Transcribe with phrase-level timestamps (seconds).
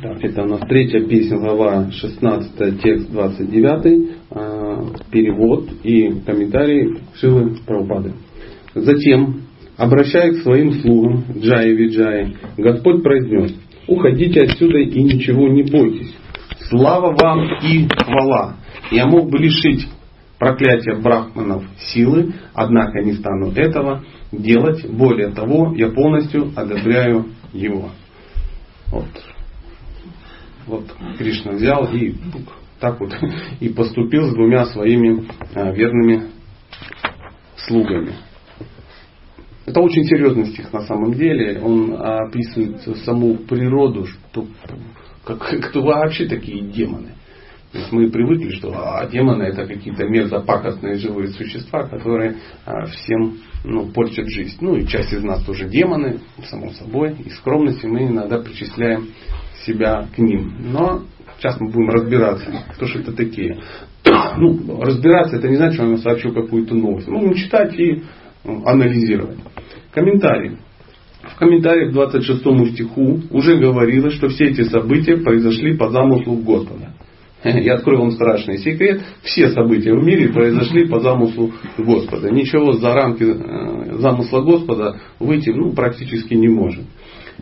[0.00, 8.12] Это у нас третья песня, глава 16, текст 29, э, перевод и комментарий Шилы Прабхупады.
[8.76, 9.42] Затем,
[9.76, 13.58] обращаясь к своим слугам, Джай Виджай, Господь произнес,
[13.88, 16.14] уходите отсюда и ничего не бойтесь.
[16.68, 18.54] Слава вам и хвала.
[18.92, 19.88] Я мог бы лишить
[20.38, 24.88] проклятия брахманов силы, однако не стану этого делать.
[24.88, 27.90] Более того, я полностью одобряю его.
[28.92, 29.08] Вот
[30.68, 32.14] вот Кришна взял и
[32.80, 33.12] так вот
[33.60, 36.28] и поступил с двумя своими а, верными
[37.56, 38.14] слугами.
[39.66, 41.60] Это очень серьезный стих на самом деле.
[41.60, 44.46] Он описывает саму природу, что
[45.24, 45.38] как,
[45.70, 47.14] кто вообще такие демоны.
[47.72, 53.36] То есть мы привыкли, что а, демоны это какие-то мерзопакостные живые существа, которые а, всем
[53.62, 54.56] ну, портят жизнь.
[54.62, 57.14] Ну и часть из нас тоже демоны, само собой.
[57.26, 59.08] И скромности мы иногда причисляем
[59.68, 60.52] себя к ним.
[60.72, 61.02] Но
[61.38, 63.58] сейчас мы будем разбираться, кто же это такие.
[64.38, 67.08] Ну, разбираться это не значит, что я вам сообщу какую-то новость.
[67.08, 68.02] Мы читать и
[68.44, 69.38] ну, анализировать.
[69.92, 70.58] Комментарий.
[71.22, 72.40] В комментарии к 26
[72.72, 76.94] стиху уже говорилось, что все эти события произошли по замыслу Господа.
[77.44, 79.00] Я открою вам страшный секрет.
[79.22, 82.30] Все события в мире произошли по замыслу Господа.
[82.30, 86.84] Ничего за рамки э, замысла Господа выйти ну, практически не может.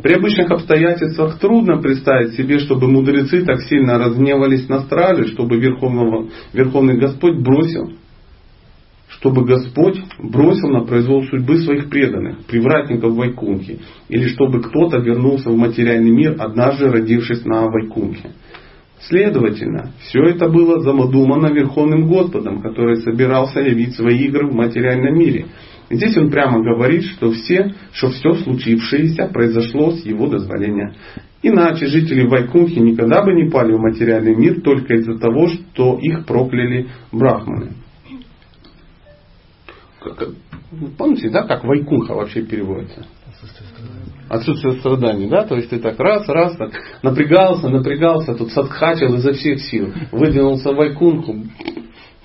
[0.02, 6.28] При обычных обстоятельствах трудно представить себе, чтобы мудрецы так сильно разгневались на стражи, чтобы Верховного,
[6.52, 7.92] Верховный Господь бросил,
[9.08, 13.80] чтобы Господь бросил на произвол судьбы своих преданных, привратников Вайкунхи,
[14.10, 18.32] или чтобы кто-то вернулся в материальный мир, однажды родившись на Вайкунхе.
[19.00, 25.46] Следовательно, все это было замодумано Верховным Господом, который собирался явить свои игры в материальном мире–
[25.88, 30.94] Здесь он прямо говорит, что, все, что все случившееся произошло с его дозволения.
[31.42, 36.26] Иначе жители Вайкунхи никогда бы не пали в материальный мир только из-за того, что их
[36.26, 37.72] прокляли брахманы.
[40.98, 43.06] Помните, да, как Вайкунха вообще переводится?
[44.28, 46.72] Отсутствие страданий, да, то есть ты так раз, раз, так
[47.02, 51.44] напрягался, напрягался, тут садхачил изо всех сил, выдвинулся в Вайкунху,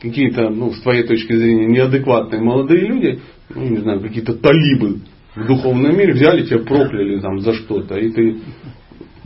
[0.01, 3.21] какие-то, ну, с твоей точки зрения, неадекватные молодые люди
[3.55, 5.01] ну, не знаю, какие-то талибы
[5.35, 8.37] в духовном мире взяли тебя, прокляли там за что-то, и ты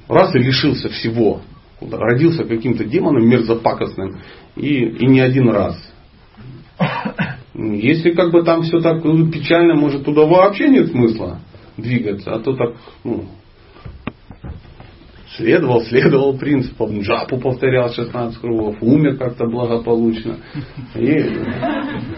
[0.07, 1.41] раз и лишился всего.
[1.81, 4.19] Родился каким-то демоном мерзопакостным,
[4.55, 5.77] и, и не один раз.
[7.53, 11.39] Если как бы там все так печально, может туда вообще нет смысла
[11.77, 13.25] двигаться, а то так, ну,
[15.35, 20.38] следовал, следовал принципам, джапу повторял 16 кругов, умер как-то благополучно.
[20.96, 21.29] И,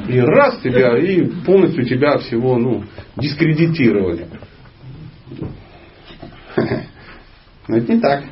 [0.09, 2.83] и раз тебя, и полностью тебя всего ну,
[3.17, 4.27] дискредитировали.
[7.67, 8.23] Но это не так.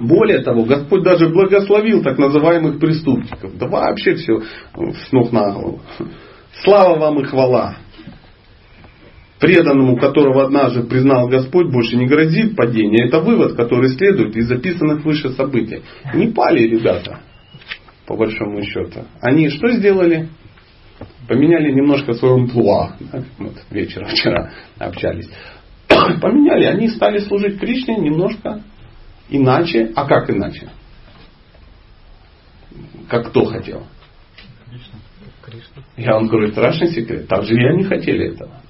[0.00, 3.56] Более того, Господь даже благословил так называемых преступников.
[3.58, 4.40] Да вообще все
[4.72, 5.80] с ног на голову.
[6.62, 7.76] Слава вам и хвала
[9.38, 13.06] преданному которого однажды признал Господь, больше не грозит падение.
[13.06, 15.82] Это вывод, который следует из записанных выше событий.
[16.14, 17.20] Не пали ребята,
[18.06, 19.04] по большому счету.
[19.20, 20.28] Они что сделали?
[21.28, 22.96] Поменяли немножко свой амплуа.
[23.38, 25.30] Вот вечером вчера общались.
[25.88, 28.62] Поменяли, они стали служить Кришне немножко
[29.28, 29.92] иначе.
[29.94, 30.68] А как иначе?
[33.08, 33.84] Как кто хотел?
[35.96, 37.26] Я вам говорю страшный секрет.
[37.28, 38.60] Так же и они хотели этого.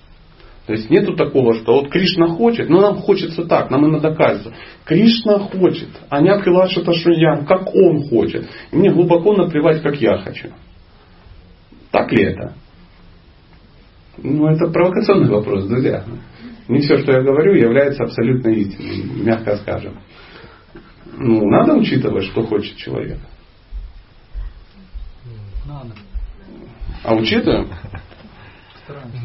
[0.68, 4.52] То есть нету такого, что вот Кришна хочет, но нам хочется так, нам иногда кажется.
[4.84, 8.46] Кришна хочет, а не открывает что-то, что я, как он хочет.
[8.70, 10.50] И мне глубоко наплевать, как я хочу.
[11.90, 12.52] Так ли это?
[14.18, 16.04] Ну, это провокационный вопрос, друзья.
[16.68, 20.00] Не все, что я говорю, является абсолютно истиной, мягко скажем.
[21.16, 23.20] Ну, надо учитывать, что хочет человек.
[25.66, 25.94] Надо.
[27.04, 27.70] А учитываем?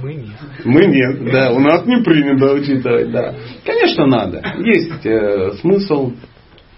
[0.02, 0.38] Мы нет.
[0.66, 1.52] Мы нет, да.
[1.52, 3.36] У нас не принято учитывать, да.
[3.66, 4.42] Конечно, надо.
[4.60, 6.12] Есть э, смысл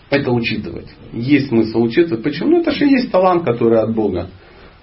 [0.09, 0.87] это учитывать.
[1.11, 2.23] Есть смысл учитывать.
[2.23, 2.51] Почему?
[2.51, 4.29] Ну, это же есть талант, который от Бога.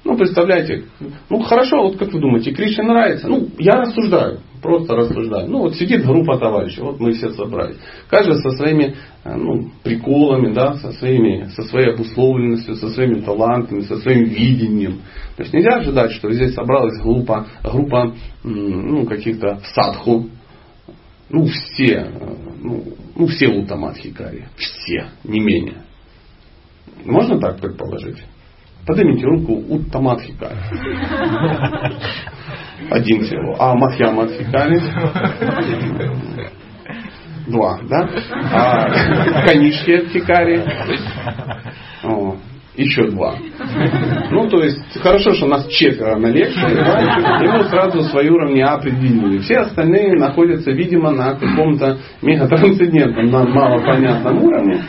[0.04, 0.84] Ну, представляете,
[1.30, 3.28] ну хорошо, вот как вы думаете, Кришне нравится?
[3.28, 5.50] Ну, я рассуждаю, просто рассуждаю.
[5.50, 7.76] Ну, вот сидит группа товарищей, вот мы все собрались.
[8.08, 8.94] Каждый со своими
[9.24, 15.00] э, ну, приколами, да, со, своими, со своей обусловленностью, со своими талантами, со своим видением.
[15.36, 18.14] То есть нельзя ожидать, что здесь собралась группа, группа
[18.44, 20.28] ну, каких-то садху.
[21.28, 22.10] Ну, все, э,
[22.62, 22.84] ну,
[23.16, 25.82] ну все утамадхикари, все, не менее.
[27.04, 28.22] Можно так предположить?
[28.86, 30.56] Поднимите руку Уттамадхикали.
[32.90, 33.56] Один всего.
[33.58, 34.80] А Махья Мадхикали?
[37.46, 38.08] два, да?
[38.52, 40.62] А конишки от хикари,
[42.04, 42.36] о,
[42.76, 43.36] еще два.
[44.30, 48.28] Ну, то есть, хорошо, что у нас четверо на лекции, да, и мы сразу свои
[48.28, 49.38] уровни определили.
[49.38, 54.82] Все остальные находятся, видимо, на каком-то мегатрансцендентном, на малопонятном уровне.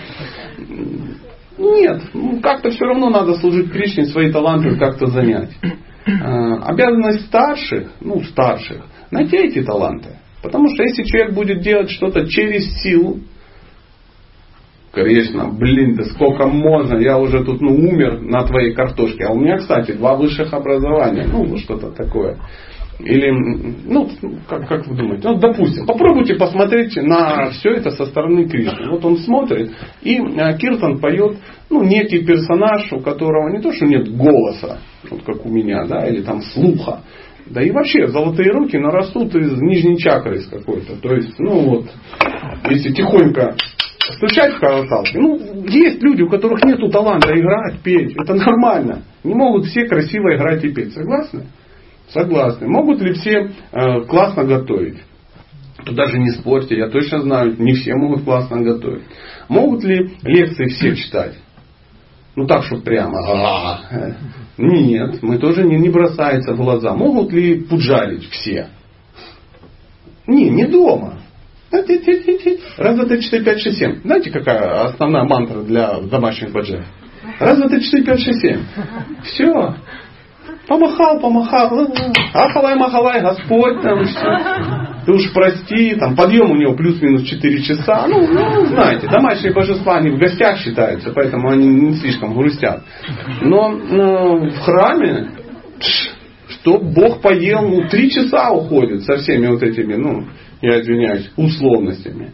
[1.57, 5.51] Нет, ну, как-то все равно надо служить Кришне, свои таланты как-то занять.
[6.05, 10.17] А, обязанность старших, ну, старших, найти эти таланты.
[10.41, 13.19] Потому что если человек будет делать что-то через силу,
[14.91, 19.23] Кришна, блин, да сколько можно, я уже тут ну, умер на твоей картошке.
[19.23, 22.37] А у меня, кстати, два высших образования, ну, что-то такое.
[22.99, 23.31] Или,
[23.85, 24.09] ну,
[24.47, 28.89] как, как вы думаете, ну, допустим, попробуйте посмотреть на все это со стороны Кришны.
[28.91, 29.71] Вот он смотрит,
[30.03, 31.37] и э, Киртан поет,
[31.69, 34.79] ну, некий персонаж, у которого не то, что нет голоса,
[35.09, 37.01] вот как у меня, да, или там слуха,
[37.47, 40.95] да и вообще золотые руки нарастут из нижней чакры из какой-то.
[41.01, 41.85] То есть, ну вот,
[42.69, 43.55] если тихонько
[44.11, 45.17] стучать в колоталке.
[45.17, 48.13] Ну, есть люди, у которых нет таланта играть, петь.
[48.17, 49.03] Это нормально.
[49.23, 50.93] Не могут все красиво играть и петь.
[50.93, 51.45] Согласны?
[52.13, 52.67] Согласны.
[52.67, 54.99] Могут ли все э, классно готовить?
[55.83, 59.03] Тут даже не спорьте, я точно знаю, не все могут классно готовить.
[59.49, 61.35] Могут ли лекции все читать?
[62.35, 63.19] Ну так, что прямо.
[63.19, 64.15] А-а-а.
[64.57, 66.93] Нет, мы тоже не, не бросается в глаза.
[66.93, 68.69] Могут ли пуджарить все?
[70.25, 71.19] Не, не дома.
[72.77, 74.01] Раз, два, три, четыре, пять, шесть, семь.
[74.03, 76.83] Знаете, какая основная мантра для домашних баджей?
[77.39, 78.61] Раз, два, три, четыре, пять, шесть, семь.
[79.23, 79.75] Все.
[80.67, 81.87] Помахал, помахал.
[82.33, 84.73] Ахалай, махалай, Господь там все.
[85.05, 88.07] Ты уж прости, там подъем у него плюс-минус 4 часа.
[88.07, 92.83] Ну, ну, знаете, домашние божества, они в гостях считаются, поэтому они не слишком грустят.
[93.41, 95.31] Но, но в храме,
[96.47, 100.27] что Бог поел, ну, 3 часа уходит со всеми вот этими, ну,
[100.61, 102.31] я извиняюсь, условностями.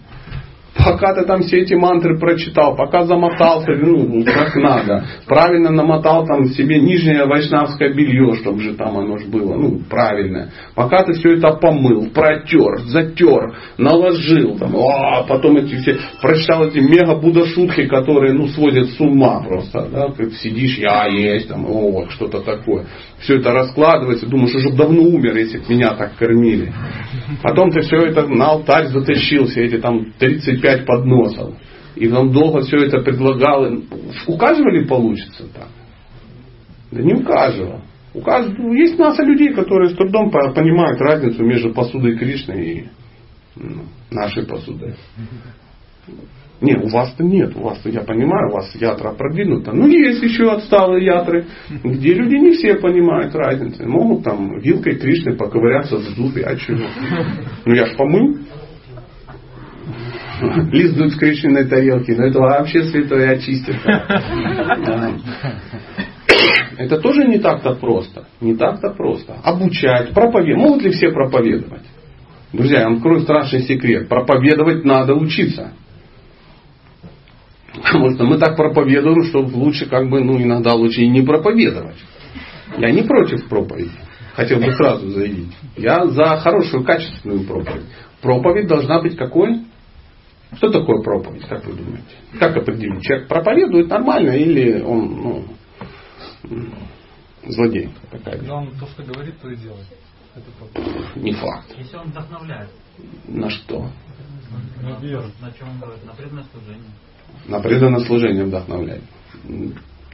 [0.86, 6.46] Пока ты там все эти мантры прочитал, пока замотался, ну, как надо, правильно намотал там
[6.46, 10.50] себе нижнее вайшнавское белье, чтобы же там оно же было, ну, правильно.
[10.76, 16.80] Пока ты все это помыл, протер, затер, наложил, там, а потом эти все, прочитал эти
[16.80, 22.08] мега будашутки, которые, ну, сводят с ума просто, да, как сидишь, я есть, там, о,
[22.10, 22.86] что-то такое.
[23.22, 26.72] Все это раскладывается, думаешь, уже давно умер, если бы меня так кормили.
[27.44, 31.56] Потом ты все это на алтарь затащил, все эти там 35 подносов.
[31.96, 33.66] И вам долго все это предлагал.
[34.28, 34.38] У
[34.88, 35.68] получится так?
[36.92, 37.82] Да не у каждого.
[38.14, 38.74] У каждого.
[38.74, 42.86] Есть масса людей, которые с трудом понимают разницу между посудой Кришны и
[43.56, 44.96] ну, нашей посудой.
[46.62, 49.72] Не, у вас-то нет, у вас, я понимаю, у вас ятра продвинута.
[49.72, 51.46] Ну, есть еще отсталые ятры,
[51.84, 53.88] где люди не все понимают разницу.
[53.88, 56.86] Могут там вилкой Кришны поковыряться в зубе, а чего?
[57.66, 58.40] Ну, я ж помыл.
[60.72, 63.76] Лизнуть с Кришниной тарелки, но это вообще святое очистит.
[66.78, 68.26] Это тоже не так-то просто.
[68.40, 69.36] Не так-то просто.
[69.44, 70.66] Обучать, проповедовать.
[70.66, 71.84] Могут ли все проповедовать?
[72.54, 74.08] Друзья, я вам открою страшный секрет.
[74.08, 75.74] Проповедовать надо учиться.
[77.74, 81.98] Потому что мы так проповедуем, что лучше как бы, ну, иногда лучше и не проповедовать.
[82.78, 83.92] Я не против проповеди.
[84.34, 85.52] Хотел бы сразу заявить.
[85.76, 87.86] Я за хорошую, качественную проповедь.
[88.22, 89.66] Проповедь должна быть какой?
[90.54, 92.16] Что такое проповедь, как вы думаете?
[92.40, 93.04] Как определить?
[93.04, 95.46] Человек проповедует нормально или он
[96.44, 96.66] ну,
[97.46, 97.90] злодей?
[98.12, 99.86] Какая Но он то, что говорит, то и делает.
[100.36, 101.76] Это Не факт.
[101.78, 102.70] Если он вдохновляет.
[103.28, 103.90] На что?
[104.82, 106.04] На, на, на чем он говорит?
[106.06, 106.92] На служение
[107.48, 109.04] на преданное служение вдохновляет.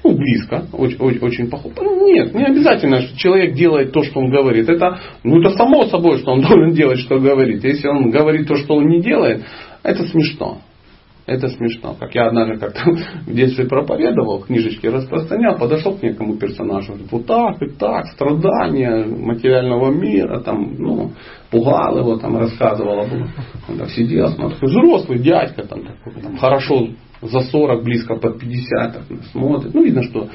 [0.06, 1.76] Ну, близко, очень, очень, очень похоже.
[1.78, 4.70] Ну, нет, не обязательно, что человек делает то, что он говорит.
[4.70, 7.64] Это, ну, это само собой, что он должен делать, что говорит.
[7.64, 9.44] Если он говорит то, что он не делает,
[9.82, 10.60] это смешно.
[11.26, 11.96] Это смешно.
[12.00, 12.92] Как я однажды как-то
[13.26, 19.06] в детстве проповедовал, книжечки распространял, подошел к некому персонажу, говорит, вот так и так, страдания
[19.06, 21.14] материального мира, там, ну,
[21.50, 23.08] пугал его, там, рассказывал.
[23.68, 26.90] Он так сидел, смотрел, взрослый дядька, там, такой, там, хорошо
[27.22, 29.74] за 40, близко под 50, так, смотрит.
[29.74, 30.30] Ну, видно, что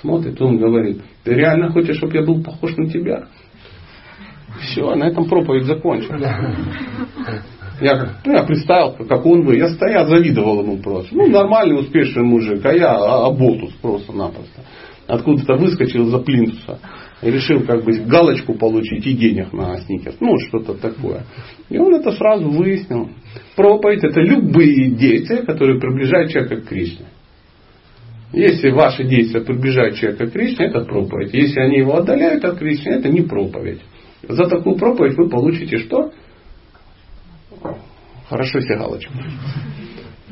[0.00, 3.28] смотрит, он говорит, ты реально хочешь, чтобы я был похож на тебя?
[4.60, 6.22] Все, на этом проповедь закончилась.
[7.80, 9.56] Я, ну, я представил, как он вы.
[9.56, 11.14] Я стоял, завидовал ему просто.
[11.16, 12.92] Ну, нормальный, успешный мужик, а я
[13.26, 14.62] аботус просто-напросто.
[15.08, 16.78] Откуда-то выскочил за плинтуса
[17.22, 20.16] решил как бы галочку получить и денег на сникерс.
[20.20, 21.24] Ну, что-то такое.
[21.68, 23.10] И он это сразу выяснил.
[23.54, 27.06] Проповедь это любые действия, которые приближают человека к Кришне.
[28.32, 31.32] Если ваши действия приближают человека к Кришне, это проповедь.
[31.34, 33.80] Если они его отдаляют от Кришны, это не проповедь.
[34.28, 36.12] За такую проповедь вы получите что?
[38.28, 39.12] Хорошо себе галочку.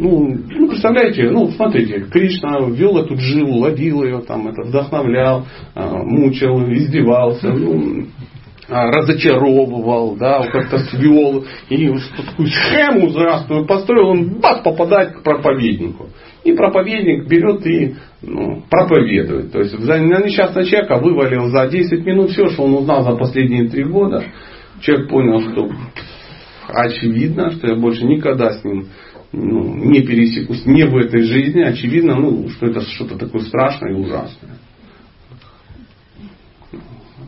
[0.00, 6.02] Ну, ну, представляете, ну, смотрите, Кришна вел эту джилу, ловил ее, там, это, вдохновлял, а,
[6.02, 8.06] мучил, издевался, ну,
[8.70, 16.08] а, разочаровывал, да, как-то свел, и такую схему здравствуй построил, он бас попадает к проповеднику.
[16.44, 19.52] И проповедник берет и ну, проповедует.
[19.52, 23.68] То есть на несчастного человека вывалил за 10 минут все, что он узнал за последние
[23.68, 24.24] три года.
[24.80, 25.68] Человек понял, что
[26.68, 28.86] очевидно, что я больше никогда с ним
[29.32, 33.96] ну, не пересекусь, не в этой жизни, очевидно, ну, что это что-то такое страшное и
[33.96, 34.58] ужасное.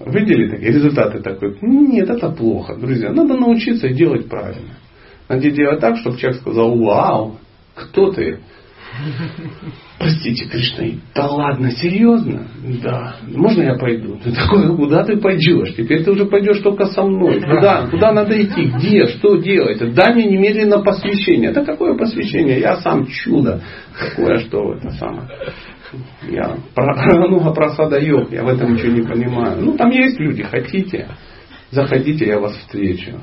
[0.06, 1.56] Видели такие результаты такой?
[1.62, 3.12] Нет, это плохо, друзья.
[3.12, 4.75] Надо научиться делать правильно.
[5.28, 7.38] Надо делать так, чтобы человек сказал, вау,
[7.75, 8.40] кто ты?
[10.02, 12.49] Простите, Кришна, да ладно, серьезно?
[12.82, 13.14] Да.
[13.28, 14.18] Можно я пойду?
[14.25, 15.75] Ты такой, куда ты пойдешь?
[15.76, 17.40] Теперь ты уже пойдешь только со мной.
[17.40, 17.87] Куда?
[17.88, 18.64] Куда надо идти?
[18.64, 19.06] Где?
[19.06, 19.94] Что делать?
[19.94, 21.52] Дай мне немедленно посвящение.
[21.52, 22.59] Да какое посвящение?
[22.59, 23.61] Я сам чудо.
[23.97, 25.28] Какое что это самое?
[26.28, 29.59] Я про, ну, про садайок, я в этом ничего не понимаю.
[29.61, 31.11] Ну, там есть люди, хотите,
[31.71, 33.21] заходите, я вас встречу.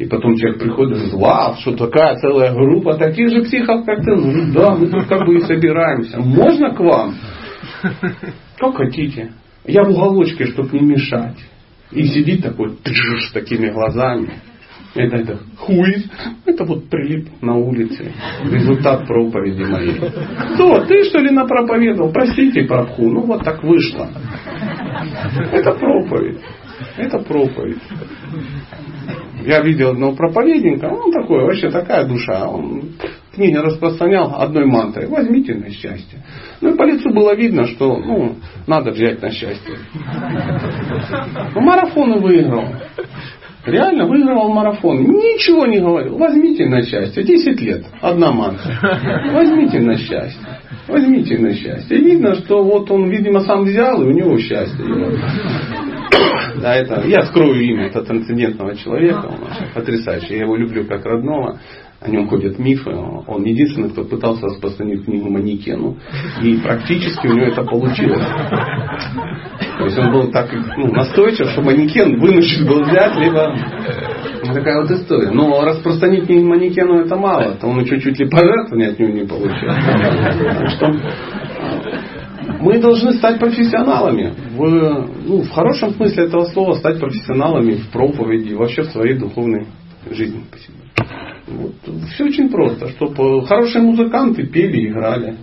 [0.00, 4.16] И потом человек приходит и вау, что такая целая группа таких же психов, как ты.
[4.16, 6.18] Ну да, мы тут как бы и собираемся.
[6.18, 7.16] Можно к вам?
[8.56, 9.32] Как хотите.
[9.66, 11.36] Я в уголочке, чтобы не мешать.
[11.90, 14.40] И сидит такой с такими глазами.
[14.94, 16.06] Это, это хуй.
[16.46, 18.10] Это вот прилип на улице.
[18.50, 19.96] Результат проповеди моей.
[20.54, 20.82] Кто?
[20.86, 22.10] Ты что ли напроповедовал?
[22.10, 23.10] Простите, Прабху.
[23.10, 24.08] Ну вот так вышло.
[25.52, 26.40] Это проповедь.
[26.96, 27.82] Это проповедь.
[29.44, 32.48] Я видел одного проповедника, он такой, вообще такая душа.
[32.48, 32.90] Он
[33.32, 35.06] книги распространял одной мантрой.
[35.06, 36.22] Возьмите на счастье.
[36.60, 39.78] Ну и по лицу было видно, что ну, надо взять на счастье.
[41.54, 42.66] Ну, марафон выиграл.
[43.66, 45.02] Реально выигрывал марафон.
[45.02, 46.16] Ничего не говорил.
[46.16, 47.22] Возьмите на счастье.
[47.22, 47.84] Десять лет.
[48.00, 48.72] Одна мантра.
[49.32, 50.40] Возьмите на счастье.
[50.88, 51.98] Возьмите на счастье.
[51.98, 54.84] И видно, что вот он, видимо, сам взял, и у него счастье.
[56.60, 59.38] Да, это, я скрою имя этого трансцендентного человека, он
[59.74, 61.58] потрясающий, я его люблю как родного,
[62.00, 65.98] о нем ходят мифы, он единственный, кто пытался распространить книгу манекену,
[66.42, 68.24] и практически у него это получилось.
[69.78, 73.54] То есть он был так ну, настойчив, что манекен вынужден был взять, либо
[74.54, 75.30] такая вот история.
[75.30, 79.26] Но распространить книгу манекену это мало, то он еще чуть ли пожертвования от него не
[79.26, 79.68] получил.
[79.68, 80.94] Так что
[82.60, 84.34] мы должны стать профессионалами.
[84.56, 89.66] В, ну, в хорошем смысле этого слова стать профессионалами в проповеди, вообще в своей духовной
[90.10, 90.44] жизни.
[91.50, 91.74] Вот.
[92.14, 92.88] Все очень просто.
[92.90, 95.36] Чтобы хорошие музыканты пели, играли.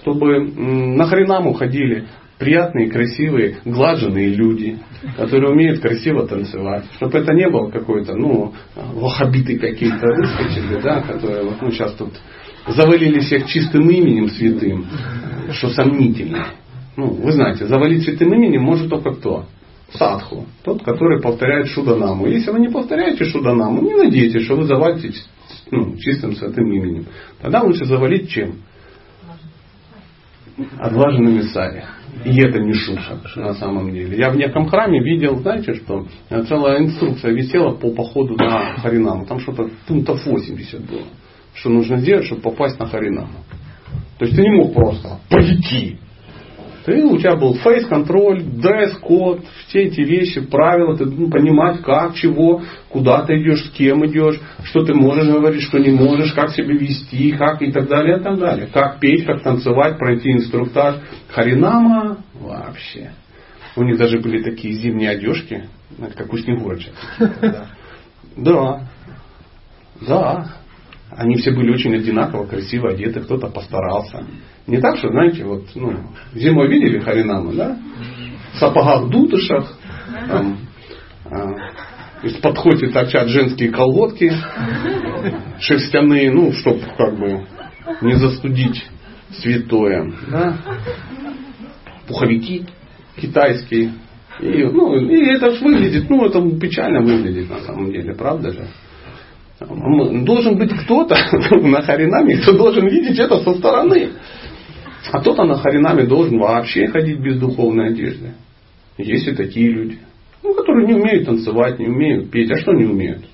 [0.00, 2.06] Чтобы на хренам уходили
[2.38, 4.78] приятные, красивые, глаженные люди,
[5.16, 6.84] которые умеют красиво танцевать.
[6.96, 8.54] Чтобы это не было какой-то, ну,
[8.94, 12.12] вахабиты какие-то выскочили, да, которые вот, ну, сейчас тут
[12.68, 14.86] завалили всех чистым именем святым,
[15.52, 16.46] что сомнительно.
[16.96, 19.46] Ну, вы знаете, завалить святым именем может только кто?
[19.92, 20.46] Садху.
[20.64, 22.26] Тот, который повторяет Шуданаму.
[22.26, 25.12] Если вы не повторяете Шуданаму, не надейтесь, что вы завалите
[25.70, 27.06] ну, чистым святым именем.
[27.40, 28.56] Тогда лучше завалить чем?
[30.78, 31.84] Отлаженными сари.
[32.24, 34.18] И это не шутка на самом деле.
[34.18, 36.06] Я в неком храме видел, знаете что,
[36.48, 39.24] целая инструкция висела по походу на Харинаму.
[39.24, 41.04] Там что-то пунктов 80 было
[41.58, 43.44] что нужно сделать, чтобы попасть на Харинаму.
[44.18, 45.98] То есть ты не мог просто пойти.
[46.88, 52.62] Ты, у тебя был фейс-контроль, дресс-код, все эти вещи, правила, ты ну, понимать, как, чего,
[52.88, 56.72] куда ты идешь, с кем идешь, что ты можешь говорить, что не можешь, как себя
[56.72, 58.68] вести, как и так далее, и так далее.
[58.72, 60.94] Как петь, как танцевать, пройти инструктаж.
[61.28, 63.10] Харинама вообще.
[63.76, 65.68] У них даже были такие зимние одежки,
[66.16, 66.94] как у Снегурочек.
[68.34, 68.82] Да.
[70.00, 70.46] Да.
[71.10, 74.26] Они все были очень одинаково, красиво одеты, кто-то постарался.
[74.66, 75.94] Не так, что, знаете, вот, ну,
[76.34, 77.78] зимой видели Харинаму, да?
[78.54, 79.78] В сапогах дутышах,
[80.28, 80.58] там,
[81.24, 81.54] а,
[82.22, 82.58] из-под
[82.92, 84.32] торчат женские колготки,
[85.60, 87.46] шерстяные, ну, чтобы как бы
[88.02, 88.84] не застудить
[89.40, 90.12] святое.
[90.30, 90.56] Да?
[92.06, 92.66] Пуховики
[93.16, 93.92] китайские.
[94.40, 98.66] И, ну, и это выглядит, ну, это печально выглядит на самом деле, правда же?
[99.60, 101.16] Должен быть кто-то
[101.62, 104.10] на Харинаме, кто должен видеть это со стороны.
[105.10, 108.34] А кто-то на Харинаме должен вообще ходить без духовной одежды.
[108.98, 109.98] Есть и такие люди,
[110.42, 112.50] ну, которые не умеют танцевать, не умеют петь.
[112.50, 113.24] А что не умеют?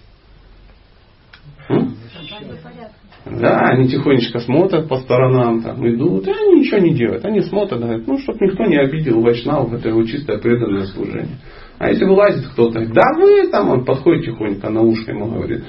[3.26, 7.25] Да, они тихонечко смотрят по сторонам, там идут, и они ничего не делают.
[7.25, 11.38] Они смотрят, говорят, ну, чтобы никто не обидел Вайшнавов, это его чистое преданное служение.
[11.78, 15.64] А если вылазит кто-то, да вы там, он подходит тихонько на ушко ему говорит,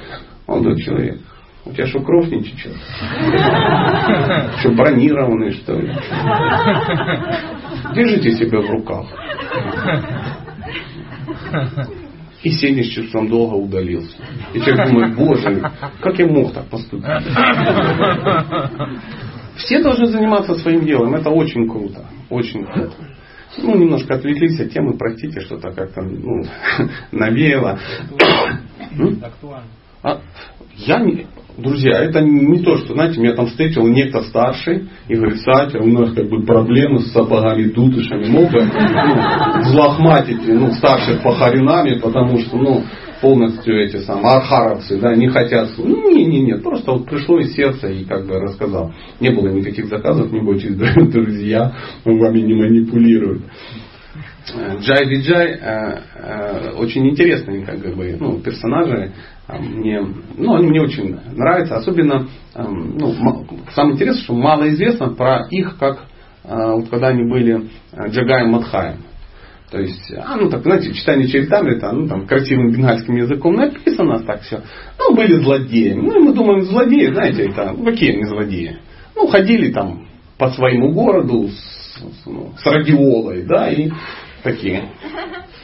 [0.48, 1.20] Молодой человек.
[1.66, 2.76] У тебя что, кровь не течет?
[4.60, 5.92] Что, бронированный, что ли?
[7.96, 9.08] Держите себя в руках.
[12.44, 14.18] И сидишь часом долго удалился.
[14.54, 15.72] И человек думает, боже,
[16.02, 17.06] как я мог так поступить?
[19.56, 21.16] Все должны заниматься своим делом.
[21.16, 22.06] Это очень круто.
[22.30, 22.94] Очень круто.
[23.58, 26.44] Ну, немножко отвлеклись от темы, простите, что-то как-то ну,
[27.12, 27.80] навеяло.
[29.24, 29.70] Актуально.
[30.04, 30.22] А,
[30.76, 31.26] я не,
[31.58, 35.88] друзья, это не то, что, знаете, меня там встретил некто старший и говорит, Сатя, у
[35.88, 42.38] нас как бы проблемы с сапогами дутышами, мог бы ну, взлохматить ну, старших пахаринами, потому
[42.40, 42.84] что, ну,
[43.22, 45.70] полностью эти самые архаровцы, да, не хотят.
[45.78, 48.94] Ну, не, не, нет, просто вот пришло из сердца и как бы рассказал.
[49.20, 50.76] Не было никаких заказов, не бойтесь,
[51.12, 51.74] друзья,
[52.04, 53.44] вами не манипулируют.
[54.80, 59.12] Джай Виджай э, э, очень интересные как бы, ну, персонажи.
[59.48, 60.06] А, мне,
[60.38, 61.78] ну, они мне очень нравятся.
[61.78, 63.14] Особенно, э, ну,
[63.74, 66.06] самое интересное, что мало известно про их, как
[66.48, 67.70] вот когда они были
[68.10, 68.98] Джагаем Мадхаем.
[69.72, 74.42] То есть, а, ну так, знаете, читание Чаритамрита, ну там красивым бенгальским языком написано так
[74.42, 74.62] все.
[75.00, 76.02] Ну, были злодеями.
[76.02, 78.78] Ну, и мы думаем, злодеи, знаете, это, ну, какие они злодеи?
[79.16, 83.90] Ну, ходили там по своему городу с, с, ну, с радиолой, да, и
[84.44, 84.92] такие.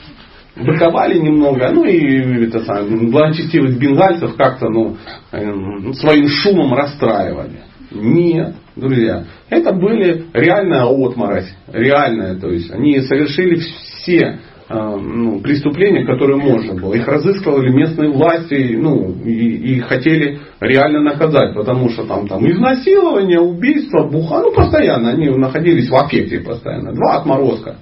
[0.55, 4.97] Быковали немного, ну и это самое, благочестивых бенгальцев как-то ну,
[5.31, 7.61] э, своим шумом расстраивали.
[7.91, 14.39] Нет, друзья, это были реальная отморозь, реальная, то есть они совершили все э,
[14.69, 16.95] ну, преступления, которые можно было.
[16.95, 23.39] Их разыскивали местные власти ну, и, и хотели реально наказать, потому что там, там изнасилование,
[23.39, 26.93] убийство, буха, ну постоянно, они находились в аффекте постоянно.
[26.93, 27.77] Два отморозка.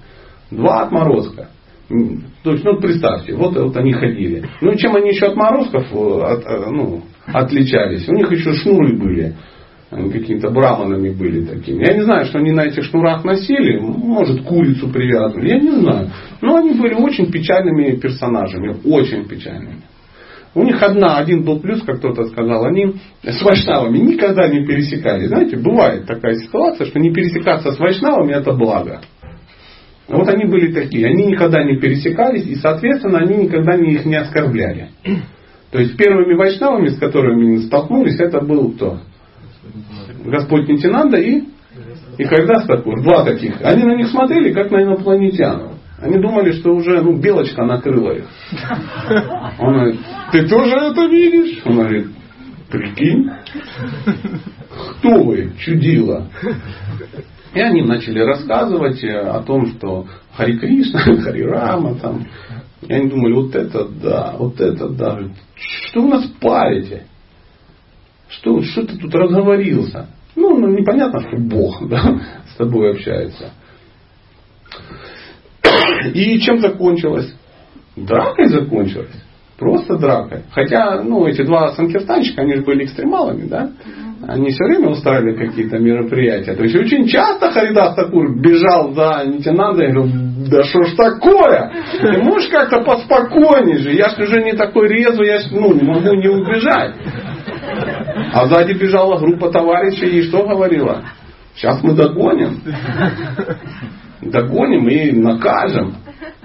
[0.52, 1.50] Два отморозка.
[2.44, 4.44] То есть, ну, представьте, вот, вот они ходили.
[4.62, 8.08] Ну, чем они еще от морозков э, от, э, ну, отличались?
[8.08, 9.36] У них еще шнуры были.
[9.90, 11.84] Они какими-то браманами были такими.
[11.84, 13.80] Я не знаю, что они на этих шнурах носили.
[13.80, 15.50] Может, курицу привязывали.
[15.50, 16.12] Я не знаю.
[16.42, 18.78] Но они были очень печальными персонажами.
[18.86, 19.82] Очень печальными.
[20.54, 25.28] У них одна, один был плюс, как кто-то сказал, они с вайшнавами никогда не пересекались.
[25.28, 29.02] Знаете, бывает такая ситуация, что не пересекаться с вайшнавами это благо.
[30.10, 34.16] Вот они были такие, они никогда не пересекались, и, соответственно, они никогда не их не
[34.16, 34.90] оскорбляли.
[35.72, 39.02] То есть первыми вайшнавами, с которыми они столкнулись, это был кто?
[40.26, 41.44] Господь Нитинанда и,
[42.18, 43.62] и Хайдас такой, два таких.
[43.62, 45.80] Они на них смотрели, как на инопланетян.
[46.02, 48.26] Они думали, что уже ну, белочка накрыла их.
[49.60, 50.00] Он говорит,
[50.32, 51.62] ты тоже это видишь?
[51.66, 52.08] Он говорит,
[52.70, 53.30] прикинь,
[55.00, 56.30] кто вы, чудила?
[57.54, 62.28] И они начали рассказывать э, о том, что Хари Кришна, Хари Рама, там.
[62.82, 65.20] И они думали, вот это да, вот это да.
[65.56, 67.04] Что вы нас парите?
[68.30, 70.08] Что, что ты тут разговорился?
[70.36, 72.22] Ну, ну, непонятно, что Бог да,
[72.54, 73.52] с тобой общается.
[76.14, 77.34] И чем закончилось?
[77.96, 79.24] Дракой закончилось.
[79.58, 80.44] Просто дракой.
[80.52, 83.72] Хотя, ну, эти два санкиртанщика, они же были экстремалами, да?
[84.28, 86.54] Они все время устраивали какие-то мероприятия.
[86.54, 90.12] То есть очень часто Харидас Такур бежал за Нитянандой и говорил,
[90.50, 91.72] да что ж такое?
[92.00, 93.94] Ты можешь как-то поспокойнее же?
[93.94, 96.96] Я же уже не такой резвый, я ж, ну, могу не убежать.
[98.34, 101.04] А сзади бежала группа товарищей и что говорила?
[101.56, 102.62] Сейчас мы догоним.
[104.22, 105.96] Догоним и накажем.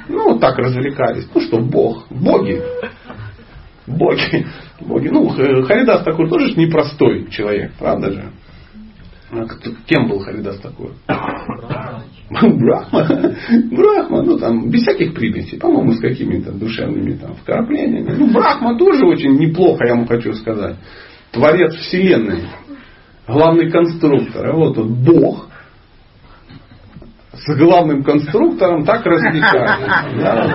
[0.08, 1.28] Ну, вот так развлекались.
[1.34, 2.62] Ну что, Бог, боги.
[3.86, 4.46] Боги.
[4.80, 5.08] Боги.
[5.08, 8.24] Ну, Харидас такой тоже непростой человек, правда же?
[9.30, 9.46] А
[9.86, 10.90] кем был Харидас такой?
[12.30, 13.06] Брахма.
[13.70, 18.14] Брахма, ну там, без всяких примесей, по-моему, с какими-то душевными там вкраплениями.
[18.16, 20.76] Ну, Брахма тоже очень неплохо, я вам хочу сказать.
[21.32, 22.44] Творец Вселенной.
[23.26, 24.46] Главный конструктор.
[24.46, 25.48] А вот он Бог,
[27.36, 29.80] с главным конструктором так развлекались.
[30.16, 30.46] Да?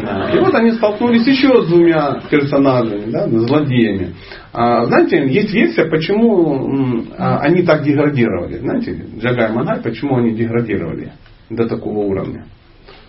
[0.00, 0.30] Да.
[0.32, 4.14] И вот они столкнулись еще с двумя персонажами, да, злодеями.
[4.52, 8.58] А, знаете, есть версия, почему а, они так деградировали.
[8.58, 11.12] Знаете, Джагай Магай, почему они деградировали
[11.50, 12.46] до такого уровня.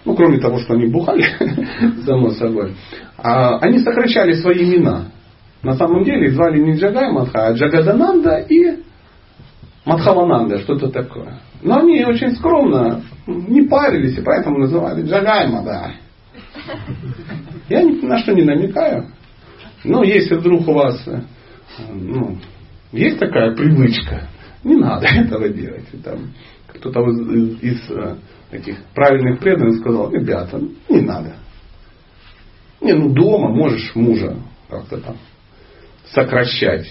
[0.06, 1.26] Ну, кроме того, что они бухали,
[2.06, 2.74] само собой.
[3.18, 5.06] А, они сокращали свои имена.
[5.62, 8.80] На самом деле звали не Джагай Мадха, а Джагадананда и
[9.86, 11.40] Мадхавананда, что-то такое.
[11.62, 15.92] Но они очень скромно не парились, и поэтому называли Джагайма, да.
[17.70, 19.08] Я ни на что не намекаю.
[19.84, 21.08] Но если вдруг у вас
[21.90, 22.38] ну,
[22.92, 24.28] есть такая привычка,
[24.64, 25.86] не надо этого делать.
[26.04, 26.34] Там
[26.68, 28.16] кто-то из, из э,
[28.52, 31.36] таких правильных преданных сказал, ребята, не надо.
[32.82, 34.38] Не, ну дома можешь мужа
[34.70, 35.18] как-то там
[36.14, 36.88] сокращать.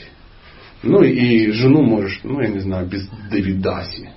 [0.82, 4.10] Ну и жену можешь, ну я не знаю, без Давидаси.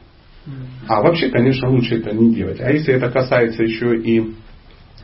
[0.88, 2.60] А вообще, конечно, лучше это не делать.
[2.60, 4.34] А если это касается еще и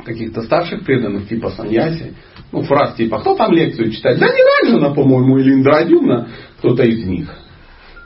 [0.04, 2.14] каких-то старших преданных, типа Саньяси,
[2.52, 4.20] ну, фраз типа, кто там лекцию читает?
[4.20, 7.30] Да не Раджана, по-моему, или Индрадюмна, кто-то из них.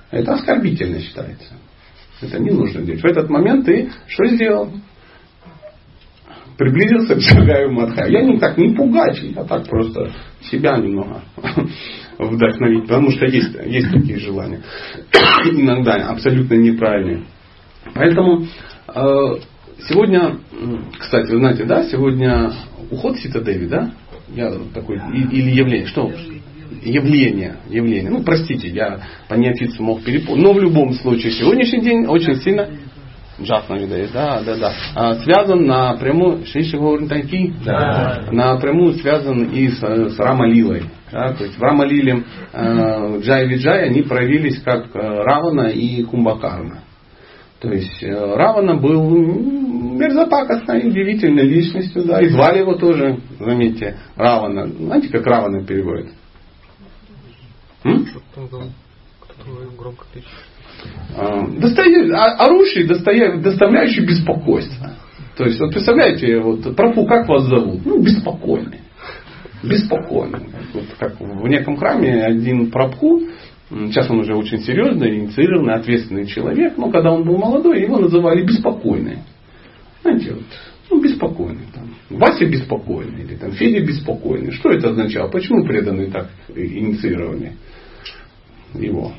[0.09, 1.53] Это оскорбительно считается.
[2.21, 3.01] Это не нужно делать.
[3.01, 4.71] В этот момент ты что сделал?
[6.57, 8.07] Приблизился к Джагаю Мадха.
[8.07, 10.11] Я не так не пугач, а так просто
[10.51, 11.23] себя немного
[12.27, 12.83] вдохновить.
[12.83, 14.61] Потому что есть, есть такие желания.
[15.51, 17.23] Иногда абсолютно неправильные.
[17.93, 18.45] Поэтому
[18.87, 19.35] э,
[19.87, 20.37] сегодня,
[20.99, 22.51] кстати, вы знаете, да, сегодня
[22.89, 23.91] уход Сита Деви, да?
[24.33, 26.11] Я такой, или явление, что?
[26.83, 28.09] Явление, явление.
[28.09, 30.41] Ну, простите, я по неофицу мог перепутать.
[30.41, 32.69] Но в любом случае, сегодняшний день очень сильно
[33.41, 34.73] Джафна видает, да, да, да.
[34.95, 40.83] А, связан напрямую, Шиши Таки, да, напрямую связан и с, с Рамалилой.
[41.11, 46.83] Да, то есть в Рамалиле э, Джай Виджай они проявились как э, Равана и Кумбакарна.
[47.59, 54.67] То есть э, Равана был мерзопакостной, удивительной личностью, да, и звали его тоже, заметьте, Равана.
[54.67, 56.13] Знаете, как Равана переводит?
[60.13, 60.29] Кричит.
[61.15, 64.93] А, достая, а, доставляющий беспокойство.
[65.37, 67.85] То есть, вот представляете, вот, профу, как вас зовут?
[67.85, 68.79] Ну, беспокойный.
[69.63, 70.47] Беспокойный.
[70.73, 73.21] Вот, как в неком храме один прабху,
[73.69, 78.43] сейчас он уже очень серьезный, инициированный, ответственный человек, но когда он был молодой, его называли
[78.43, 79.19] беспокойный.
[80.01, 80.43] Знаете, вот,
[80.89, 81.65] ну, беспокойный.
[81.73, 81.93] Там.
[82.09, 84.51] Вася беспокойный, или там Федя беспокойный.
[84.51, 85.29] Что это означало?
[85.29, 87.53] Почему преданные так инициировали
[88.73, 89.13] его?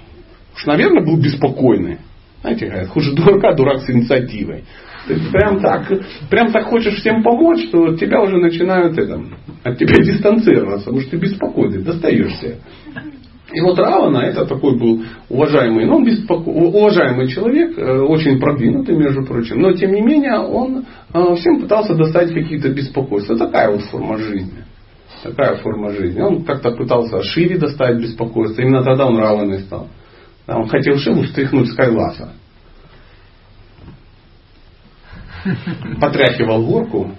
[0.54, 1.98] Уж, наверное, был беспокойный.
[2.42, 4.64] Знаете, говорят, хуже дурака, дурак с инициативой.
[5.06, 5.90] Ты прям так,
[6.30, 9.20] прям так хочешь всем помочь, что тебя уже начинают это,
[9.64, 12.58] от тебя дистанцироваться, потому что ты беспокойный, достаешься.
[13.52, 16.48] И вот Равана это такой был уважаемый, ну, беспоко...
[16.48, 21.94] уважаемый человек, э, очень продвинутый, между прочим, но тем не менее он э, всем пытался
[21.94, 23.36] достать какие-то беспокойства.
[23.36, 24.64] Такая вот форма жизни.
[25.22, 26.20] Такая форма жизни.
[26.20, 28.62] Он как-то пытался Шире достать беспокойство.
[28.62, 29.88] Именно тогда он Раваной стал.
[30.46, 32.32] Он хотел Шиву стряхнуть с Кайласа.
[36.00, 37.16] Потряхивал горку.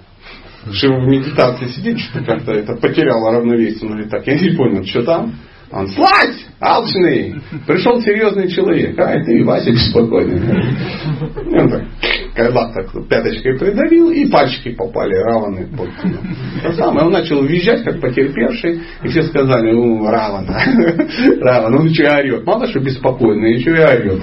[0.72, 3.90] Шива в медитации сидит, что-то как-то это потеряла равновесие.
[3.90, 5.34] Ну или так, я не понял, что там.
[5.72, 10.38] Он, слазь, алчный, пришел серьезный человек, а и ты, Вася, беспокойный.
[11.50, 11.84] И он так,
[12.36, 15.90] Кайлас так пяточкой придавил, и пальчики попали раваны под
[16.62, 17.08] то самое.
[17.08, 20.60] Он начал визжать, как потерпевший, и все сказали, ну, Равана,
[21.42, 22.46] Равана, он еще и орет.
[22.46, 24.22] Мало что беспокойный, еще и орет.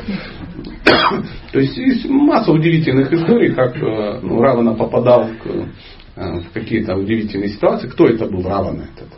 [1.53, 5.47] То есть есть масса удивительных историй, как э, ну, Равана попадал в,
[6.17, 7.89] э, в какие-то удивительные ситуации.
[7.89, 9.09] Кто это был Равана этот?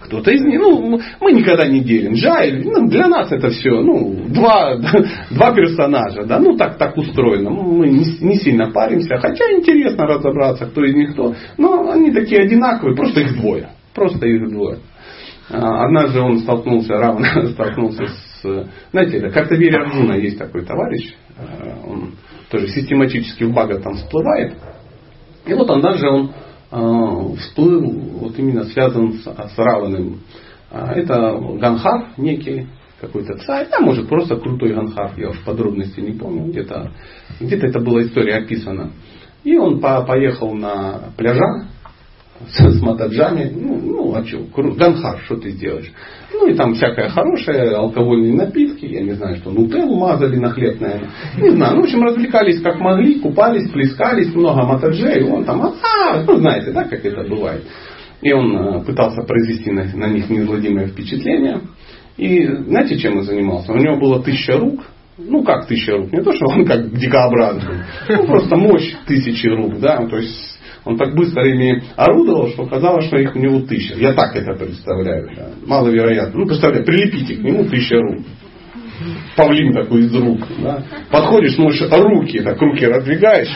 [0.00, 2.14] Кто-то из них, ну, мы никогда не делим.
[2.14, 4.76] Жаль, ну, для нас это все, ну, два,
[5.30, 7.50] два персонажа, да, ну, так, так устроено.
[7.50, 11.34] Мы не, не сильно паримся, хотя интересно разобраться, кто из них кто.
[11.56, 13.70] Но они такие одинаковые, просто их двое.
[13.94, 14.78] Просто их двое.
[15.50, 18.27] А, однажды он столкнулся, равно столкнулся с,
[18.90, 22.14] знаете, как-то Вере Арджуна есть такой товарищ, а, он
[22.50, 24.54] тоже систематически в бага там всплывает.
[25.46, 26.32] И вот однажды он
[26.70, 27.80] Э, всплыл
[28.20, 30.20] вот именно связан с, с Раваном.
[30.70, 32.66] А, это Ганхар некий,
[33.00, 36.92] какой-то царь, а может просто крутой Ганхар, я уж подробности не помню, где-то
[37.40, 38.90] где это была история описана.
[39.44, 41.68] И он по, поехал на пляжа
[42.46, 45.92] с, с матаджами, ну, ну а что, Ганхар, что ты сделаешь?
[46.32, 50.80] Ну и там всякое хорошее, алкогольные напитки, я не знаю, что нутеллу мазали на хлеб,
[50.80, 51.10] наверное.
[51.36, 56.22] Не знаю, ну в общем развлекались как могли, купались, плескались, много матаджей, он там, а,
[56.26, 57.64] ну знаете, да, как это бывает.
[58.20, 61.60] И он э, пытался произвести на, на них неизгладимое впечатление.
[62.16, 63.72] И знаете, чем он занимался?
[63.72, 64.80] У него было тысяча рук,
[65.18, 69.78] ну как тысяча рук, не то, что он как дикообразный, ну просто мощь тысячи рук,
[69.78, 70.57] да, то есть
[70.88, 73.94] он так быстро ими орудовал, что казалось, что их у него тысяча.
[73.98, 75.28] Я так это представляю.
[75.36, 75.48] Да.
[75.66, 76.40] Маловероятно.
[76.40, 78.24] Ну, представляю, прилепите к нему тысяча рук.
[79.36, 80.40] Павлин такой из рук.
[80.60, 80.82] Да.
[81.10, 83.54] Подходишь, можешь руки, так руки раздвигаешь.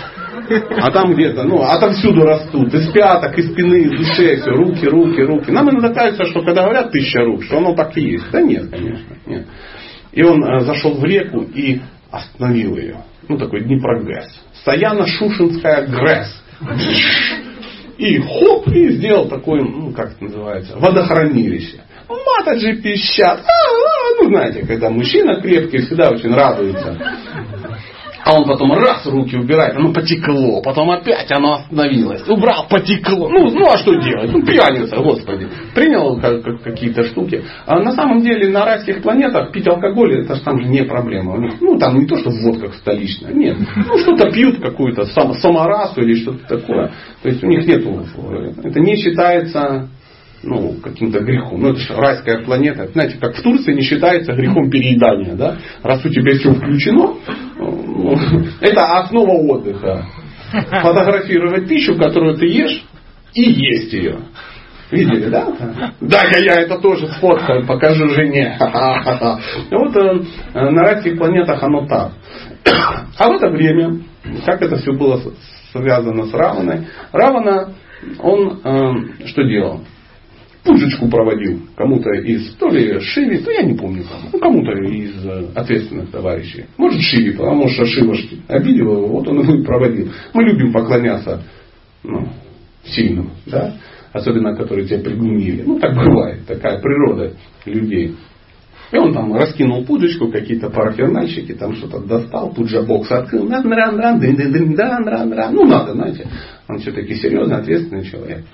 [0.76, 2.74] А там где-то, ну, отовсюду растут.
[2.74, 5.50] Из пяток, из спины, из души, все, руки, руки, руки.
[5.50, 8.30] Нам иногда кажется, что когда говорят тысяча рук, что оно так и есть.
[8.30, 9.46] Да нет, конечно, нет.
[10.12, 12.96] И он э, зашел в реку и остановил ее.
[13.26, 14.28] Ну, такой Днепрогэс.
[14.66, 16.41] Саяна-Шушинская ГРЭС.
[17.98, 21.82] И хоп, и сделал такое, ну как это называется, водохранилище.
[22.08, 23.40] Матаджи пищат.
[23.40, 26.98] А, а, ну знаете, когда мужчина крепкий, всегда очень радуется.
[28.24, 32.26] А он потом раз руки убирает, оно потекло, потом опять оно остановилось.
[32.28, 33.28] Убрал, потекло.
[33.28, 34.30] Ну, ну а что делать?
[34.32, 35.48] Ну, пьяница, господи.
[35.74, 37.42] Принял как, как, какие-то штуки.
[37.66, 41.34] А на самом деле на райских планетах пить алкоголь, это же там же не проблема.
[41.34, 43.32] У них, ну, там не то, что водка столичная.
[43.32, 43.58] Нет.
[43.76, 46.92] Ну, что-то пьют, какую-то сам, саморасу или что-то такое.
[47.22, 48.04] То есть у них нету,
[48.62, 49.88] это не считается
[50.42, 51.62] ну, каким-то грехом.
[51.62, 52.88] Ну, это же райская планета.
[52.88, 55.34] Знаете, как в Турции не считается грехом переедания.
[55.34, 55.58] Да?
[55.82, 57.14] Раз у тебя все включено,
[57.56, 58.18] ну,
[58.60, 60.06] это основа отдыха.
[60.52, 62.84] Фотографировать пищу, которую ты ешь,
[63.34, 64.18] и есть ее.
[64.90, 65.48] Видели, да?
[66.00, 68.58] Да, я, я это тоже сфоткаю, покажу жене.
[69.70, 72.12] Вот э, на райских планетах оно так.
[73.18, 74.00] А в это время,
[74.44, 75.18] как это все было
[75.72, 77.72] связано с Раваной, Равана,
[78.18, 79.80] он э, что делал?
[80.64, 85.24] Пушечку проводил кому-то из, то ли Шиви, то я не помню кому, ну, кому-то из
[85.24, 86.66] э, ответственных товарищей.
[86.76, 88.14] Может Шиви, а может Шива
[88.48, 90.12] обидел его, вот он его и проводил.
[90.32, 91.42] Мы любим поклоняться
[92.04, 92.28] ну,
[92.84, 93.74] сильным, да,
[94.12, 95.62] особенно которые тебя пригневили.
[95.62, 97.32] Ну так бывает, такая природа
[97.64, 98.16] людей.
[98.92, 103.48] И он там раскинул пудочку, какие-то парафернальщики, там что-то достал, пуджа-бокс открыл,
[105.50, 106.28] ну надо, знаете,
[106.68, 108.44] он все-таки серьезный, ответственный человек.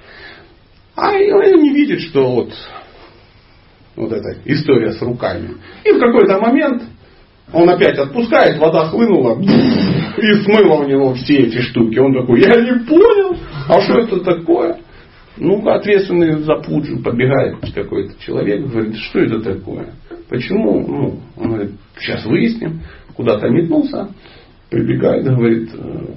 [1.00, 2.52] А он не видит, что вот,
[3.94, 5.50] вот эта история с руками.
[5.84, 6.82] И в какой-то момент
[7.52, 11.98] он опять отпускает, вода хлынула и смыла у него все эти штуки.
[11.98, 13.36] Он такой, я не понял,
[13.68, 14.78] а что это такое?
[15.36, 19.90] Ну, ответственный за пуджу подбегает какой-то человек, говорит, что это такое?
[20.28, 20.80] Почему?
[20.84, 22.80] Ну, он говорит, сейчас выясним.
[23.14, 24.08] Куда-то метнулся,
[24.70, 25.70] прибегает говорит,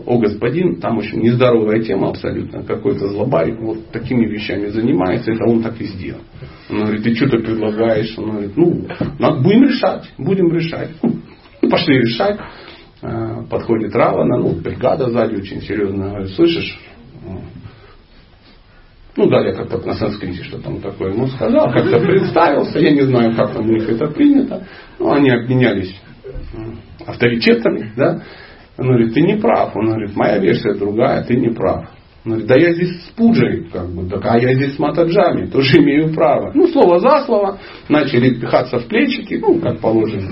[0.06, 5.64] о господин, там очень нездоровая тема абсолютно, какой-то злобарь вот такими вещами занимается, это он
[5.64, 6.22] так и сделал.
[6.70, 8.14] Он говорит, ты что ты предлагаешь?
[8.18, 8.88] Он говорит, ну,
[9.20, 10.90] надо, будем решать, будем решать.
[11.02, 12.40] Ну, пошли решать.
[13.02, 16.78] А, подходит Равана, ну, бригада сзади очень серьезно, говорит, слышишь,
[19.16, 23.36] ну, далее как-то на санскрите что там такое ему сказал, как-то представился, я не знаю,
[23.36, 24.68] как там у них это принято,
[25.00, 25.96] но они обменялись
[27.08, 28.22] авторитетами, да,
[28.78, 29.76] он говорит, ты не прав.
[29.76, 31.90] Он говорит, моя версия другая, ты не прав.
[32.26, 35.48] Он говорит, да я здесь с пуджей, как бы, так, а я здесь с матаджами,
[35.48, 36.52] тоже имею право.
[36.54, 37.60] Ну, слово за слово,
[37.90, 40.32] начали пихаться в плечики, ну, как положено.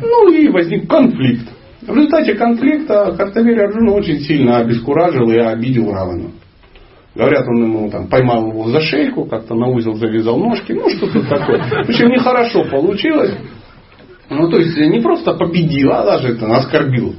[0.00, 1.48] Ну, и возник конфликт.
[1.82, 6.32] В результате конфликта Картавери Арджуна очень сильно обескуражил и обидел Равану.
[7.14, 11.22] Говорят, он ему там поймал его за шейку, как-то на узел завязал ножки, ну что-то
[11.28, 11.62] такое.
[11.62, 13.36] В общем, нехорошо получилось.
[14.34, 17.14] Ну, то есть не просто победил, а даже это оскорбил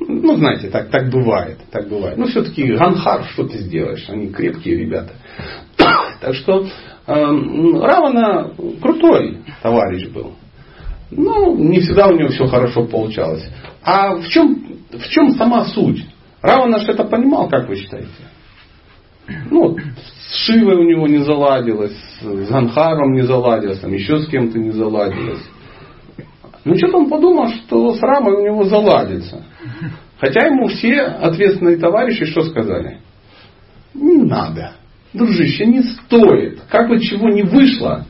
[0.00, 1.58] ну, знаете, так, так бывает.
[1.70, 2.16] Так бывает.
[2.16, 4.08] Но все-таки Ганхар, что ты сделаешь?
[4.08, 5.12] Они крепкие ребята.
[6.20, 6.66] так что
[7.06, 10.34] э, Равана крутой товарищ был.
[11.10, 13.48] Но не всегда у него все хорошо получалось.
[13.82, 16.04] А в чем, в чем сама суть?
[16.42, 18.08] Равана же это понимал, как вы считаете?
[19.50, 24.58] Ну, с Шивой у него не заладилось, с Ганхаром не заладилось, там еще с кем-то
[24.58, 25.42] не заладилось.
[26.64, 29.44] Ну, что-то он подумал, что с Рамой у него заладится.
[30.18, 32.98] Хотя ему все ответственные товарищи что сказали?
[33.94, 34.72] Не надо.
[35.12, 36.60] Дружище, не стоит.
[36.68, 38.04] Как бы чего не вышло.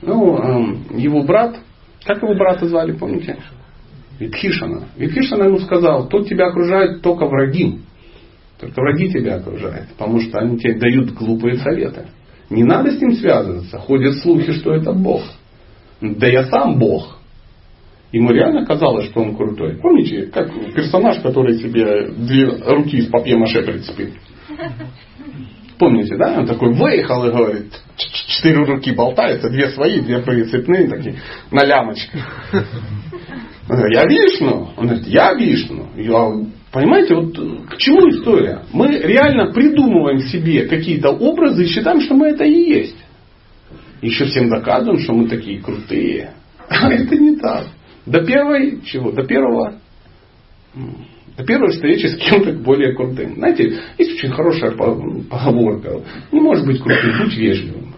[0.00, 1.56] Ну, эм, его брат,
[2.04, 3.36] как его брата звали, помните?
[4.18, 4.88] Випхишана.
[4.96, 7.80] Випхишана ему сказал, тут тебя окружают только враги.
[8.60, 12.06] Только враги тебя окружают, потому что они тебе дают глупые советы.
[12.50, 13.78] Не надо с ним связываться.
[13.78, 15.22] Ходят слухи, что это Бог.
[16.00, 17.17] Да я сам Бог.
[18.10, 19.76] Ему реально казалось, что он крутой.
[19.76, 24.14] Помните, как персонаж, который себе две руки из папье-маше прицепил?
[25.78, 26.38] Помните, да?
[26.38, 31.16] Он такой выехал и говорит, четыре руки болтаются, две свои, две прицепные, такие,
[31.50, 32.54] на лямочках.
[33.90, 34.70] Я Вишну.
[34.76, 35.88] Он говорит, я Вишну.
[35.96, 36.32] Я,
[36.72, 37.36] понимаете, вот
[37.68, 38.62] к чему история?
[38.72, 42.96] Мы реально придумываем себе какие-то образы и считаем, что мы это и есть.
[44.00, 46.32] Еще всем доказываем, что мы такие крутые.
[46.68, 47.66] А это не так.
[48.08, 49.12] До первой чего?
[49.12, 49.74] До первого
[51.36, 53.36] до первой встречи с кем-то более крутым.
[53.36, 56.00] Знаете, есть очень хорошая поговорка.
[56.32, 57.94] Не может быть крутым, будь вежливым.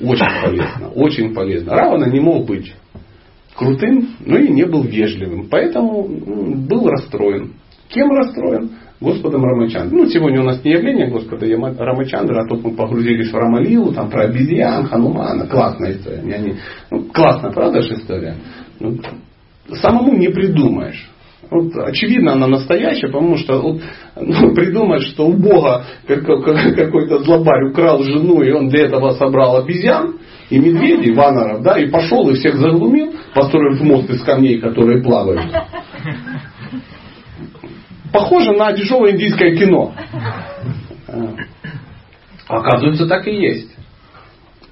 [0.00, 1.74] Очень полезно, очень полезно.
[1.74, 2.72] Равана не мог быть
[3.56, 5.48] крутым, но и не был вежливым.
[5.50, 6.06] Поэтому
[6.68, 7.54] был расстроен.
[7.88, 8.70] Кем расстроен?
[9.00, 10.02] Господом Рамачандрой.
[10.02, 14.10] Ну, сегодня у нас не явление Господа Рамачандра, а то мы погрузились в Рамалилу, там
[14.10, 15.46] про обезьян, Ханумана.
[15.46, 16.20] Классная история.
[16.22, 16.56] Не...
[16.90, 18.36] ну, классная, правда же история?
[18.80, 18.96] Ну,
[19.74, 21.08] самому не придумаешь.
[21.50, 23.78] Вот, очевидно, она настоящая, потому что
[24.16, 30.16] ну, придумать, что у Бога какой-то злобарь украл жену, и он для этого собрал обезьян
[30.48, 35.52] и медведей, ваноров, да, и пошел и всех заглумил, построив мост из камней, которые плавают.
[38.12, 39.94] Похоже на дешевое индийское кино.
[41.06, 41.34] А,
[42.48, 43.70] оказывается, так и есть.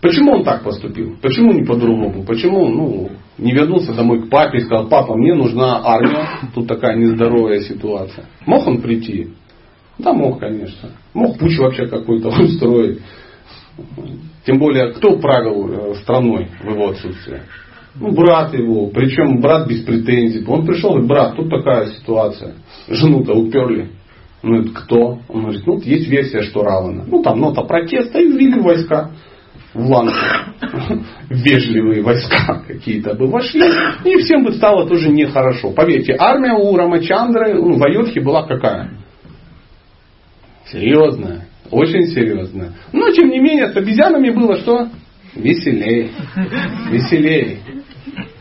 [0.00, 1.16] Почему он так поступил?
[1.20, 2.24] Почему не по-другому?
[2.24, 6.96] Почему ну, не вернулся домой к папе и сказал, папа, мне нужна армия, тут такая
[6.96, 8.26] нездоровая ситуация.
[8.44, 9.28] Мог он прийти?
[9.98, 10.90] Да, мог, конечно.
[11.14, 13.00] Мог путь вообще какой-то устроить.
[14.44, 17.44] Тем более, кто правил э, страной в его отсутствие?
[17.94, 20.44] Ну, брат его, причем брат без претензий.
[20.46, 22.54] Он пришел и брат, тут такая ситуация.
[22.88, 23.90] Жену-то уперли.
[24.42, 25.18] Он говорит, кто?
[25.28, 27.04] Он говорит, ну, есть версия, что Равана.
[27.06, 29.10] Ну, там нота протеста и ввели войска
[29.74, 30.12] в.
[31.30, 33.64] Вежливые войска какие-то бы вошли.
[34.04, 35.72] И всем бы стало тоже нехорошо.
[35.72, 38.90] Поверьте, армия у Рамачандры, ну, в Айодхе была какая?
[40.66, 41.46] Серьезная.
[41.70, 42.72] Очень серьезная.
[42.92, 44.88] Но, тем не менее, с обезьянами было что?
[45.34, 46.10] Веселее.
[46.90, 47.58] Веселее.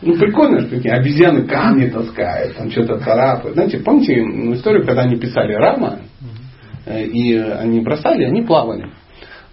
[0.00, 3.54] Ну, прикольно, что такие обезьяны камни таскают, там что-то царапают.
[3.54, 6.00] Знаете, помните ну, историю, когда они писали Рама,
[6.86, 8.90] э, и они бросали, они плавали.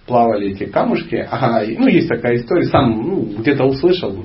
[0.06, 1.16] Плавали эти камушки.
[1.16, 4.24] Ага, ну, есть такая история, сам ну, где-то услышал,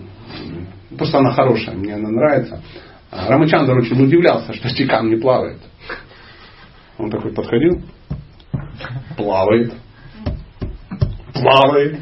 [0.98, 2.62] что она хорошая, мне она нравится.
[3.10, 5.60] А Рамачандр очень удивлялся, что эти камни плавают.
[6.98, 7.82] Он такой подходил,
[9.16, 9.72] плавает,
[11.34, 11.98] плавает.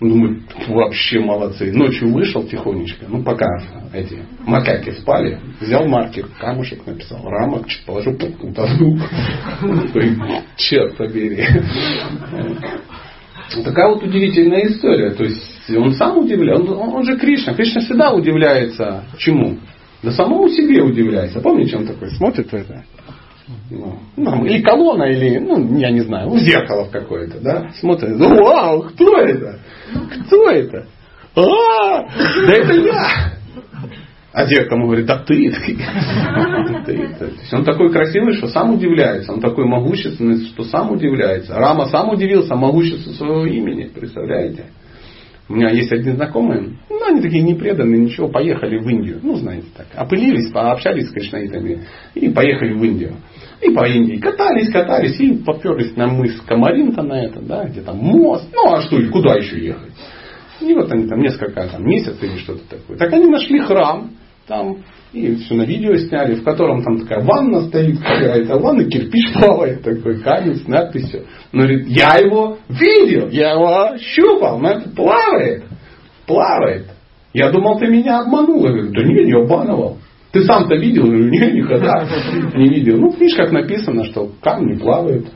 [0.00, 1.72] Думаю, вообще молодцы.
[1.72, 3.46] Ночью вышел тихонечко, ну пока
[3.92, 8.98] эти макаки спали, взял маркер, камушек написал, рамок, положил, утонул.
[10.56, 11.44] Черт побери.
[13.64, 15.10] Такая вот удивительная история.
[15.10, 17.54] То есть он сам удивляется, он, он же Кришна.
[17.54, 19.58] Кришна всегда удивляется чему?
[20.02, 21.40] Да самому себе удивляется.
[21.40, 22.84] Помните, он такой смотрит это?
[23.70, 28.44] Ну, ну или колонна, или, ну, я не знаю, ну, зеркало какое-то, да, смотрит, ну,
[28.44, 29.58] вау, кто это?
[30.26, 30.86] Кто это?
[31.34, 32.02] А,
[32.46, 33.38] да это я!
[34.32, 35.76] А зеркало говорит, да ты, ты.
[37.18, 39.32] То есть он такой красивый, что сам удивляется.
[39.32, 41.54] Он такой могущественный, что сам удивляется.
[41.54, 43.84] Рама сам удивился могуществу своего имени.
[43.84, 44.66] Представляете?
[45.48, 49.18] У меня есть один знакомый, ну, они такие непреданные, ничего, поехали в Индию.
[49.22, 49.86] Ну, знаете так.
[49.94, 51.84] Опылились, пообщались с кришнаитами
[52.14, 53.14] и поехали в Индию.
[53.60, 57.96] И по Индии катались, катались и поперлись на мыс Камаринка на это, да, где там
[57.98, 58.48] мост.
[58.52, 59.92] Ну, а что, куда еще ехать?
[60.60, 62.96] И вот они там несколько там, месяцев или что-то такое.
[62.96, 64.10] Так они нашли храм,
[64.46, 64.78] там,
[65.12, 69.82] и все на видео сняли, в котором там такая ванна стоит, какая-то ванна, кирпич плавает,
[69.82, 71.26] такой камень с надписью.
[71.52, 75.64] Он говорит, я его видел, я его щупал, но это плавает,
[76.26, 76.86] плавает.
[77.32, 78.64] Я думал, ты меня обманул.
[78.64, 79.98] Я говорю, да нет, не обманывал.
[80.32, 81.04] Ты сам-то видел?
[81.04, 82.06] Я говорю, нет, никогда
[82.54, 82.98] не видел.
[82.98, 85.28] Ну, в книжках написано, что камни плавают.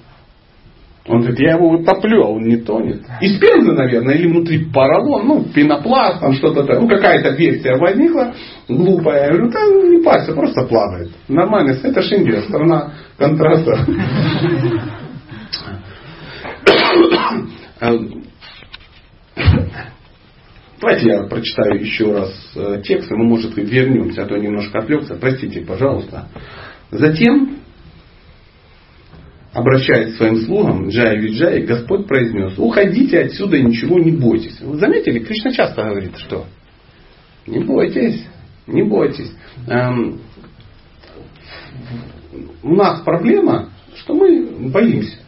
[1.08, 3.02] Он говорит, я его утоплю, а он не тонет.
[3.20, 6.80] Из пензы, наверное, или внутри поролон, ну, пенопласт, там что-то такое.
[6.80, 8.34] Ну, какая-то версия возникла,
[8.68, 9.22] глупая.
[9.22, 11.10] Я говорю, да не парься, просто плавает.
[11.26, 13.84] Нормально, это же Индия, страна контраста.
[20.82, 25.14] Давайте я прочитаю еще раз э, текст, и мы, может, вернемся, а то немножко отвлекся.
[25.14, 26.26] Простите, пожалуйста.
[26.90, 27.58] Затем,
[29.52, 34.60] обращаясь к своим слугам, Джай Виджай, Господь произнес, уходите отсюда и ничего не бойтесь.
[34.60, 36.46] Вы заметили, Кришна часто говорит, что
[37.46, 38.26] не бойтесь,
[38.66, 39.32] не бойтесь.
[39.68, 40.18] Эм,
[42.64, 43.68] у нас проблема,
[43.98, 45.18] что мы боимся.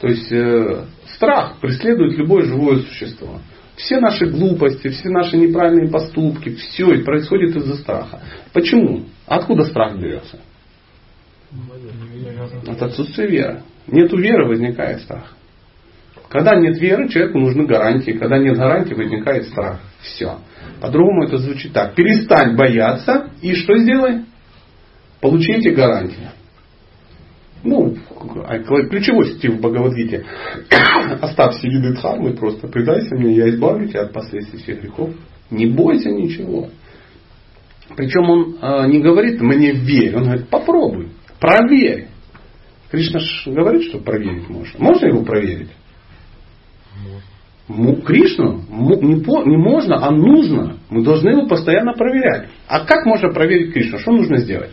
[0.00, 3.40] То есть э, страх преследует любое живое существо.
[3.82, 8.20] Все наши глупости, все наши неправильные поступки, все это происходит из-за страха.
[8.52, 9.04] Почему?
[9.26, 10.40] Откуда страх берется?
[12.66, 13.62] От отсутствия веры.
[13.86, 15.34] Нету веры, возникает страх.
[16.28, 18.12] Когда нет веры, человеку нужны гарантии.
[18.12, 19.80] Когда нет гарантии, возникает страх.
[20.00, 20.38] Все.
[20.80, 21.94] По-другому это звучит так.
[21.94, 24.24] Перестань бояться и что сделай?
[25.20, 26.30] Получите гарантии.
[27.64, 27.89] Ну,
[28.88, 30.24] ключевой стих в Бхагавадгите.
[31.20, 35.10] Оставь виды дхармы, просто предайся мне, я избавлю тебя от последствий всех грехов.
[35.50, 36.68] Не бойся ничего.
[37.96, 41.08] Причем он э, не говорит мне верь, он говорит попробуй,
[41.40, 42.06] проверь.
[42.90, 44.78] Кришна ж говорит, что проверить можно.
[44.78, 45.70] Можно его проверить?
[48.04, 50.78] Кришну не, по, не можно, а нужно.
[50.88, 52.48] Мы должны его постоянно проверять.
[52.66, 53.98] А как можно проверить Кришну?
[53.98, 54.70] Что нужно сделать?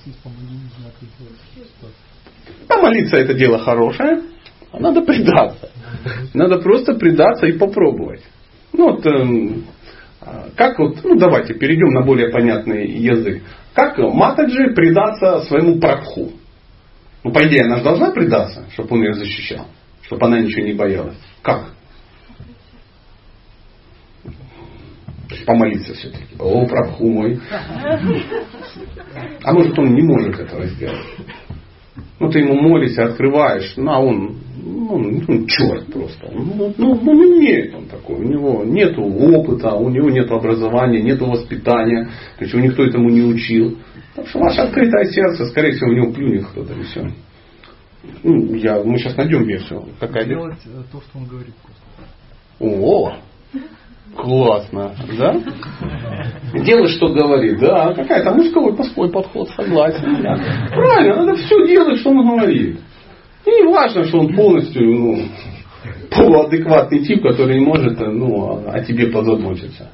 [0.00, 1.94] Попросить помоги, не знаю,
[2.68, 4.22] Помолиться это дело хорошее,
[4.72, 5.70] а надо предаться.
[6.34, 8.22] Надо просто предаться и попробовать.
[8.72, 13.42] Ну вот, э, как вот, ну давайте перейдем на более понятный язык.
[13.74, 16.32] Как Матаджи предаться своему прабху?
[17.22, 19.66] Ну, по идее, она же должна предаться, чтобы он ее защищал,
[20.02, 21.18] чтобы она ничего не боялась.
[21.42, 21.72] Как?
[25.46, 26.24] Помолиться все-таки.
[26.38, 27.40] О, Прабху мой.
[29.42, 31.06] А может он не может этого сделать.
[32.18, 36.30] Ну, ты ему молишься, открываешь, ну, а он, ну, ну черт просто.
[36.30, 38.16] Ну, ну, ну, не умеет он такой.
[38.16, 42.10] У него нет опыта, у него нет образования, нет воспитания.
[42.36, 43.78] То есть его никто этому не учил.
[44.14, 47.10] Так что ваше открытое сердце, скорее всего, в него плюнет кто-то и все.
[48.22, 49.86] Ну, я, мы сейчас найдем версию.
[49.98, 50.58] Какая Делать
[50.92, 51.80] то, что он говорит просто.
[52.58, 53.14] О,
[54.16, 55.34] классно, да?
[56.54, 60.22] Делай, что говорит, да, какая-то мужской мужской подход, согласен.
[60.22, 60.36] Да.
[60.74, 62.80] Правильно, надо все делать, что он говорит.
[63.46, 65.18] И не важно, что он полностью ну,
[66.10, 69.90] полуадекватный тип, который не может ну, о тебе позаботиться.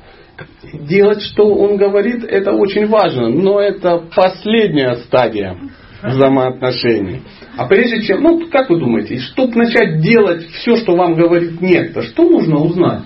[0.72, 5.56] Делать, что он говорит, это очень важно, но это последняя стадия
[6.02, 7.22] взаимоотношений.
[7.56, 12.02] А прежде чем, ну как вы думаете, чтобы начать делать все, что вам говорит некто,
[12.02, 13.02] что нужно узнать?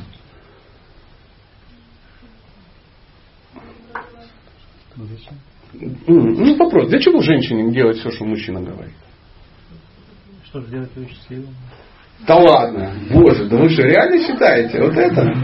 [6.06, 8.94] Ну вопрос, для чего женщине делать все, что мужчина говорит?
[10.44, 11.54] Чтобы сделать ее счастливым.
[12.26, 15.34] Да ладно, боже, да вы что, реально считаете вот это?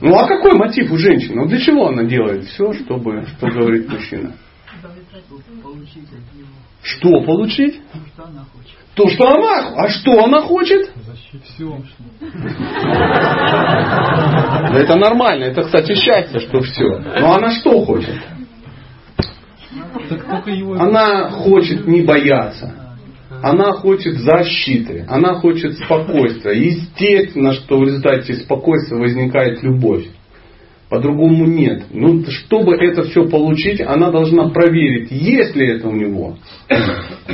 [0.00, 1.42] Ну а какой мотив у женщины?
[1.42, 4.34] Ну для чего она делает все, чтобы, что говорит мужчина?
[6.82, 7.80] Что получить?
[8.94, 10.90] То, что она А что она хочет?
[11.44, 11.78] Все.
[14.74, 15.44] Это нормально.
[15.44, 16.98] Это, кстати, счастье, что все.
[16.98, 18.16] Но она что хочет?
[20.78, 22.74] Она хочет не бояться.
[23.42, 26.52] Она хочет защиты, она хочет спокойствия.
[26.52, 30.04] Естественно, что в результате спокойствия возникает любовь.
[30.92, 31.84] По-другому нет.
[31.90, 36.36] Ну, чтобы это все получить, она должна проверить, есть ли это у него.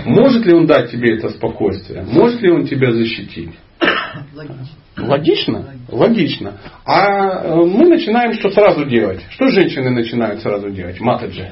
[0.05, 2.05] Может ли он дать тебе это спокойствие?
[2.05, 3.51] Может ли он тебя защитить?
[4.97, 5.75] Логично?
[5.91, 6.53] Логично.
[6.85, 9.23] А э, мы начинаем что сразу делать?
[9.31, 11.01] Что женщины начинают сразу делать?
[11.01, 11.51] Матаджи.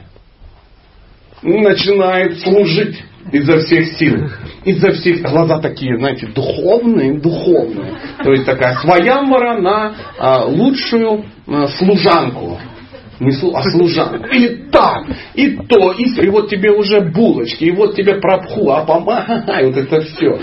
[1.43, 3.03] Начинают служить
[3.33, 4.29] изо всех сил.
[4.64, 7.95] Изо всех глаза такие, знаете, духовные, духовные.
[8.22, 12.59] То есть такая своямвара на а, лучшую а, служанку.
[13.18, 14.27] Не слу, а служанку.
[14.29, 16.05] И так, и то, и.
[16.27, 20.39] И вот тебе уже булочки, и вот тебе пропху, а помага, и вот это все.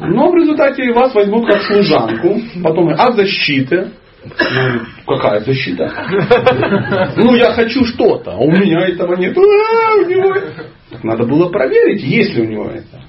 [0.00, 2.40] Но в результате вас возьмут как служанку.
[2.62, 3.90] Потом, а защита?
[4.24, 5.90] Ну, какая защита?
[7.16, 9.36] Ну, я хочу что-то, а у меня этого нет.
[9.36, 10.34] А, у него...
[10.98, 13.02] Так надо было проверить, есть ли у него это.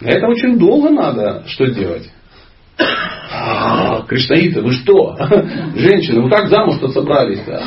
[0.00, 2.10] Это очень долго надо что делать.
[3.30, 5.16] А, Кришнаиты, вы что?
[5.76, 7.62] Женщины, вы как замуж-то собрались-то?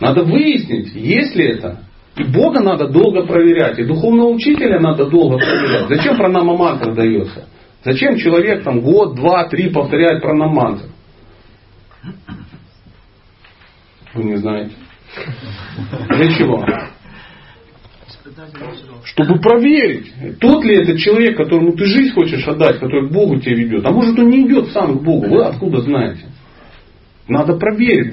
[0.00, 1.84] Надо выяснить, есть ли это.
[2.16, 5.88] И Бога надо долго проверять, и духовного учителя надо долго проверять.
[5.88, 7.46] Зачем пранама мантра дается?
[7.84, 10.88] Зачем человек там год, два, три повторяет пранамантру?
[14.14, 14.74] Вы не знаете.
[16.08, 16.66] Для чего?
[19.04, 23.56] Чтобы проверить, тот ли это человек, которому ты жизнь хочешь отдать, который к Богу тебя
[23.56, 23.84] ведет.
[23.84, 25.28] А может он не идет сам к Богу.
[25.28, 26.26] Вы откуда знаете?
[27.28, 28.10] Надо проверить,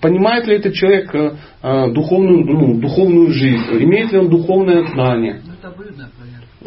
[0.00, 1.32] понимает ли этот человек э,
[1.62, 5.40] э, духовную, ну, духовную жизнь, имеет ли он духовное знание.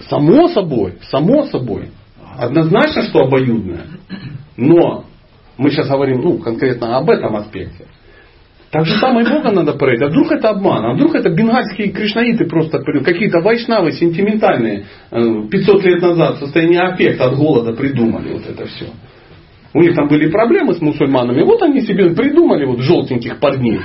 [0.10, 1.92] Само собой, само собой.
[2.38, 3.86] Однозначно, что обоюдное.
[4.58, 5.06] Но
[5.58, 7.86] мы сейчас говорим ну, конкретно об этом аспекте.
[8.72, 10.02] Так же самое Бога надо проверить.
[10.02, 10.86] А вдруг это обман?
[10.86, 16.78] А вдруг это бенгальские кришнаиты просто какие-то вайшнавы сентиментальные 500 э, лет назад в состоянии
[16.78, 18.88] аффекта от голода придумали вот это все.
[19.74, 21.44] У них там были проблемы с мусульманами.
[21.44, 23.82] Вот они себе придумали вот желтеньких парней.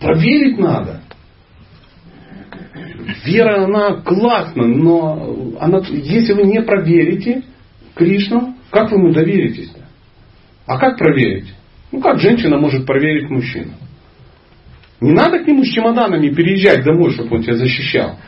[0.00, 1.00] Проверить надо.
[3.24, 7.44] Вера, она классна, но она, если вы не проверите
[7.94, 9.83] Кришну, как вы ему доверитесь-то?
[10.66, 11.54] А как проверить?
[11.92, 13.72] Ну как женщина может проверить мужчину?
[15.00, 18.18] Не надо к нему с чемоданами переезжать домой, чтобы он тебя защищал.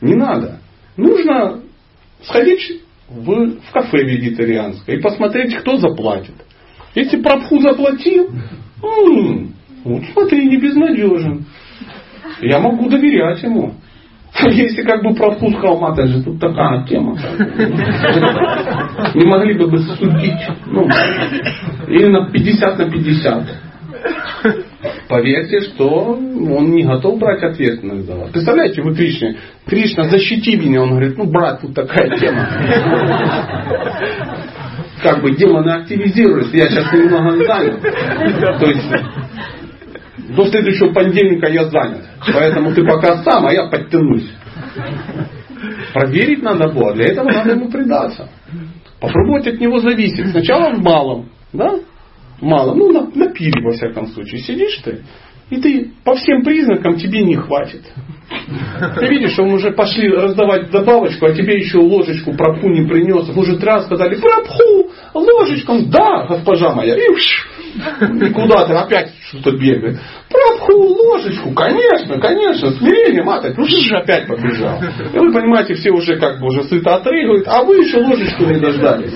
[0.00, 0.58] Не надо.
[0.96, 1.60] Нужно
[2.22, 6.34] сходить в, в кафе вегетарианское и посмотреть, кто заплатит.
[6.94, 8.30] Если Прабху заплатил,
[8.82, 11.44] м-м, вот смотри, не безнадежен.
[12.40, 13.74] Я могу доверять ему.
[14.50, 17.16] Если как бы Прабху сказал, Матаджи, тут такая тема.
[19.14, 20.40] Не могли бы бы судить.
[20.66, 20.88] Ну,
[21.86, 23.46] или на 50 на 50.
[25.08, 28.30] Поверьте, что он не готов брать ответственность за вас.
[28.30, 30.82] Представляете, вы Кришне, Кришна, защити меня.
[30.82, 32.48] Он говорит, ну, брат, тут такая тема.
[35.02, 37.80] Как бы демоны активизируются, я сейчас немного занят.
[37.80, 38.90] То есть,
[40.16, 42.04] до следующего понедельника я занят.
[42.32, 44.30] Поэтому ты пока сам, а я подтянусь.
[45.92, 48.28] Проверить надо было, для этого надо ему предаться.
[49.00, 50.30] Попробовать от него зависеть.
[50.30, 51.74] Сначала в малом, да?
[52.40, 54.40] Мало, ну на, на пире во всяком случае.
[54.40, 55.02] Сидишь ты,
[55.50, 57.82] и ты по всем признакам тебе не хватит.
[58.98, 63.28] Ты видишь, он уже пошли раздавать добавочку, а тебе еще ложечку пропху не принес.
[63.36, 65.78] Уже три раза сказали, пропху, ложечку.
[65.86, 66.96] Да, госпожа моя.
[66.96, 67.14] И,
[67.74, 69.98] и куда ты опять что-то бегает.
[70.28, 73.56] Пропху, ложечку, конечно, конечно, смирение матать.
[73.56, 74.80] Ну же опять побежал.
[74.80, 78.60] И вы понимаете, все уже как бы уже сыто отрыгивают, а вы еще ложечку не
[78.60, 79.12] дождались.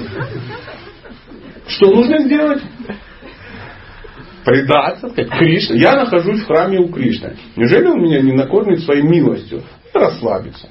[1.69, 2.63] Что нужно сделать?
[4.49, 7.37] предаться, сказать, Кришна, я нахожусь в храме у Кришны.
[7.57, 9.63] Неужели он меня не накормит своей милостью?
[9.93, 10.71] Расслабиться.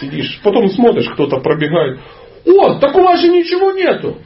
[0.00, 2.00] Сидишь, потом смотришь, кто-то пробегает.
[2.46, 4.18] О, так у вас же ничего нету.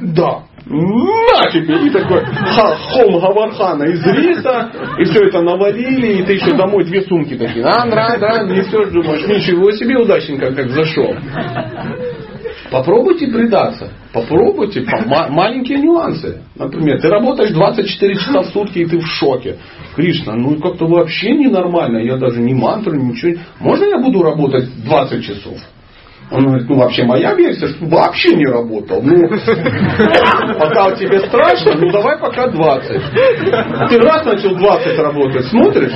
[0.00, 0.42] Да.
[0.66, 1.86] На тебе!
[1.86, 7.02] И такой хом Гавархана из риса, и все это навалили, и ты еще домой две
[7.02, 7.64] сумки такие.
[7.64, 11.14] А, да, да, несешь, думаешь, ничего себе удачненько как зашел.
[12.70, 13.90] Попробуйте предаться.
[14.12, 14.84] Попробуйте
[15.30, 16.42] маленькие нюансы.
[16.56, 19.56] Например, ты работаешь 24 часа в сутки и ты в шоке.
[19.96, 21.98] Кришна, ну как-то вообще ненормально.
[21.98, 23.40] Я даже не мантру, ничего.
[23.60, 25.58] Можно я буду работать 20 часов?
[26.30, 29.02] Он говорит, ну вообще моя версия, что вообще не работал.
[29.02, 29.28] Ну,
[30.58, 33.02] пока тебе страшно, ну давай пока 20.
[33.90, 35.92] Ты раз начал 20 работать, смотришь,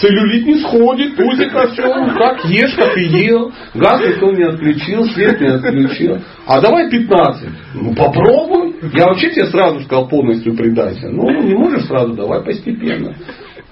[0.00, 3.52] Целлюлит не сходит, пузик растет, как ешь, как и ел.
[3.74, 6.18] Газ никто не отключил, свет не отключил.
[6.46, 7.48] А давай 15.
[7.74, 8.74] Ну попробуй.
[8.92, 11.08] Я вообще тебе сразу сказал полностью предайся.
[11.08, 13.14] Ну не можешь сразу, давай постепенно.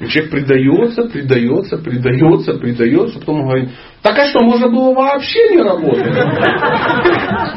[0.03, 3.71] И человек предается, предается, предается, предается, потом говорит,
[4.03, 6.13] так а что, можно было вообще не работать?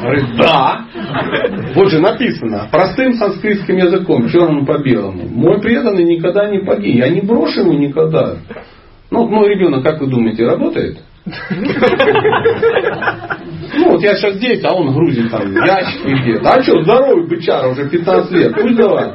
[0.00, 0.86] Говорит, да.
[1.74, 5.24] Вот же написано, простым санскритским языком, черным по белому.
[5.28, 8.36] Мой преданный никогда не погиб, я не брошу его никогда.
[9.10, 10.98] Ну, мой ребенок, как вы думаете, работает?
[13.74, 16.48] Ну, вот я сейчас здесь, а он грузит там ящики где-то.
[16.48, 19.14] А что, здоровый бычара, уже 15 лет, пусть давай.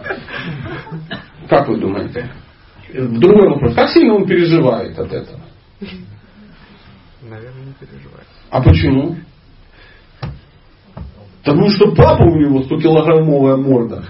[1.48, 2.30] Как вы думаете?
[2.94, 3.76] Другой вопрос.
[3.76, 5.39] Как сильно он переживает от этого?
[7.22, 8.28] Наверное, не переживает.
[8.50, 9.16] А почему?
[11.44, 14.04] Потому что папа у него 100-килограммовая морда.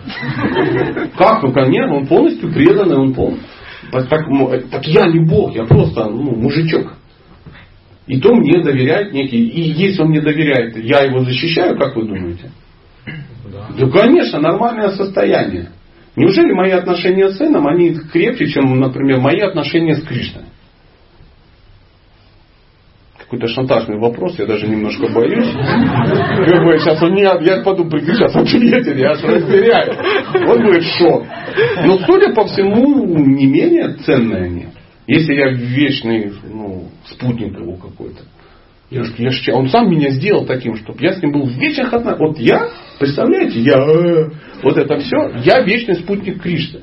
[1.17, 1.43] Как?
[1.43, 3.47] Ну, конечно, он полностью преданный, он полностью.
[3.91, 4.09] Так,
[4.69, 6.93] так я не Бог, я просто ну, мужичок.
[8.07, 9.47] И то мне доверяет некий.
[9.47, 12.51] И если он мне доверяет, я его защищаю, как вы думаете?
[13.05, 15.71] Да, да конечно, нормальное состояние.
[16.16, 20.43] Неужели мои отношения с сыном, они крепче, чем, например, мои отношения с Кришной?
[23.18, 25.53] Какой-то шантажный вопрос, я даже немножко боюсь.
[25.53, 30.49] Как сейчас он не, я прикинь, сейчас ответит, я аж разверяю.
[30.49, 31.24] Он будет шок.
[31.86, 34.68] Но, судя по всему, не менее ценные они.
[35.07, 38.22] Если я вечный ну, спутник его какой-то.
[38.91, 42.19] Я, я, он сам меня сделал таким, чтобы я с ним был в вечных отношениях.
[42.19, 42.69] Вот я,
[42.99, 44.29] представляете, я, э,
[44.61, 46.81] вот это все, я вечный спутник Кришны.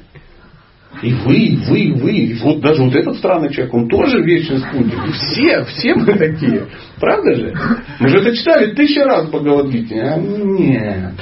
[1.03, 5.07] И вы, вы, вы, и вот даже вот этот странный человек, он тоже вечный спутник.
[5.07, 6.67] И все, все мы такие.
[6.99, 7.55] Правда же?
[8.01, 10.01] Мы же это читали тысячи раз по Бхагавадгите.
[10.01, 11.13] А нет.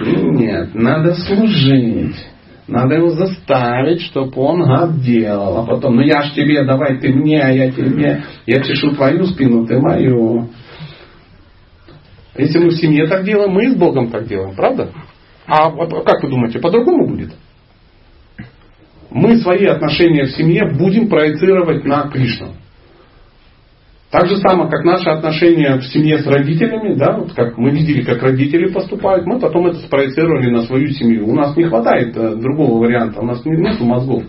[0.00, 2.16] Нет, надо служить.
[2.72, 5.58] Надо его заставить, чтобы он гад делал.
[5.58, 8.24] А потом, ну я ж тебе, давай ты мне, а я тебе.
[8.46, 10.48] Я чешу твою спину, ты мою.
[12.34, 14.90] Если мы в семье так делаем, мы и с Богом так делаем, правда?
[15.46, 17.34] А как вы думаете, по-другому будет?
[19.10, 22.54] Мы свои отношения в семье будем проецировать на Кришну.
[24.12, 28.02] Так же самое, как наши отношения в семье с родителями, да, вот как мы видели,
[28.02, 31.26] как родители поступают, мы потом это спроецировали на свою семью.
[31.30, 34.24] У нас не хватает э, другого варианта, у нас нет мозгов.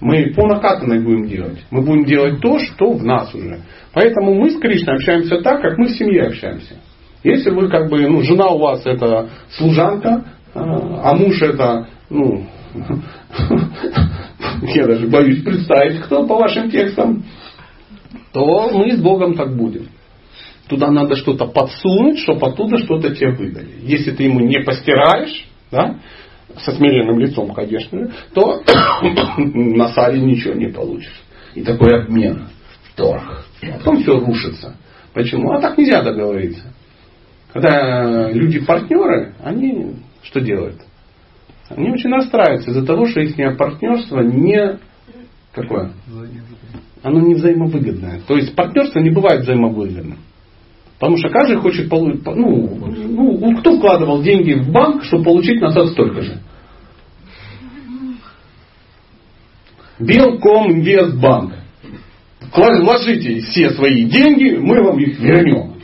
[0.00, 1.62] Мы по накатанной будем делать.
[1.70, 3.60] Мы будем делать то, что в нас уже.
[3.92, 6.76] Поэтому мы с Кришной общаемся так, как мы в семье общаемся.
[7.22, 10.24] Если вы как бы, ну, жена у вас это служанка,
[10.54, 12.46] э, а муж это, ну,
[14.62, 17.22] я даже боюсь представить, кто по вашим текстам,
[18.32, 19.88] то мы с Богом так будем.
[20.68, 23.74] Туда надо что-то подсунуть, чтобы оттуда что-то тебе выдали.
[23.82, 25.98] Если ты ему не постираешь, да,
[26.58, 28.62] со смиренным лицом, конечно, то
[29.38, 31.22] на сале ничего не получишь.
[31.54, 32.48] И такой обмен,
[32.96, 33.44] торг.
[33.62, 34.76] А потом все рушится.
[35.12, 35.52] Почему?
[35.52, 36.72] А так нельзя договориться.
[37.52, 40.80] Когда люди партнеры, они что делают?
[41.68, 44.78] Они очень расстраиваются из-за того, что их партнерство не
[45.52, 45.92] какое?
[47.04, 48.22] Оно не взаимовыгодное.
[48.26, 50.18] То есть партнерство не бывает взаимовыгодным.
[50.98, 55.88] Потому что каждый хочет получить, ну, ну, кто вкладывал деньги в банк, чтобы получить назад
[55.88, 56.38] столько же?
[59.98, 61.52] Белком Инвестбанк.
[62.82, 65.74] вложите все свои деньги, мы вам их вернем.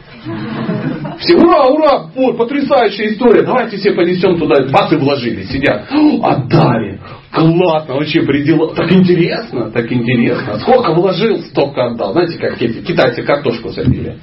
[1.20, 4.64] Все, ура, ура, вот, потрясающая история, давайте все понесем туда.
[4.70, 5.86] Басы вложили, сидят,
[6.22, 6.98] отдали.
[7.30, 8.74] Классно, вообще предел.
[8.74, 10.58] Так интересно, так интересно.
[10.60, 12.12] Сколько вложил, столько отдал.
[12.12, 14.16] Знаете, как эти китайцы картошку садили.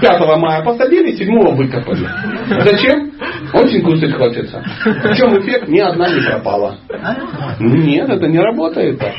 [0.00, 2.08] 5 мая посадили, 7 выкопали.
[2.48, 3.12] Зачем?
[3.52, 4.64] Очень кушать хочется.
[4.84, 5.68] В чем эффект?
[5.68, 6.78] Ни одна не пропала.
[7.60, 9.14] Нет, это не работает так.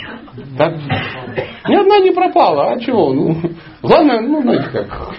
[0.57, 0.73] так.
[1.69, 2.73] Ни одна не пропала.
[2.73, 3.13] А чего?
[3.13, 3.37] Ну,
[3.81, 5.15] главное, ну, знаете как.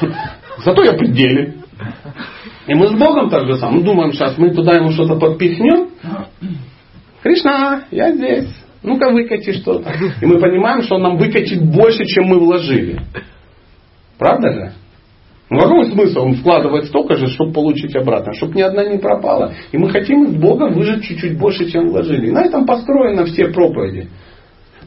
[0.64, 1.54] Зато я пределе.
[2.66, 3.78] И мы с Богом так же самое.
[3.78, 5.88] Мы думаем, сейчас мы туда ему что-то подпихнем.
[7.22, 8.48] Кришна, я здесь.
[8.82, 9.92] Ну-ка выкати что-то.
[10.20, 13.00] И мы понимаем, что он нам выкатит больше, чем мы вложили.
[14.18, 14.72] Правда же?
[15.50, 16.20] Ну какой смысл?
[16.20, 19.52] Он вкладывает столько же, чтобы получить обратно, чтобы ни одна не пропала.
[19.70, 22.28] И мы хотим из Бога выжить чуть-чуть больше, чем вложили.
[22.28, 24.08] И на этом построены все проповеди.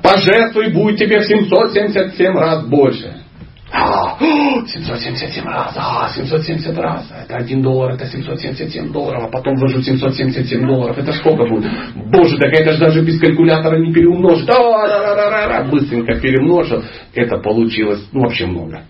[0.01, 3.24] Пожертвуй, будет тебе в 777 раз больше.
[3.71, 7.11] А, 777 раз, а, 770 раз.
[7.23, 10.97] Это 1 доллар, это 777 долларов, а потом вложу 777 долларов.
[10.97, 11.71] Это сколько будет?
[11.95, 14.49] Боже, так это же даже без калькулятора не переумножить.
[14.49, 16.83] А, быстренько перемножил.
[17.13, 18.83] Это получилось ну, вообще много.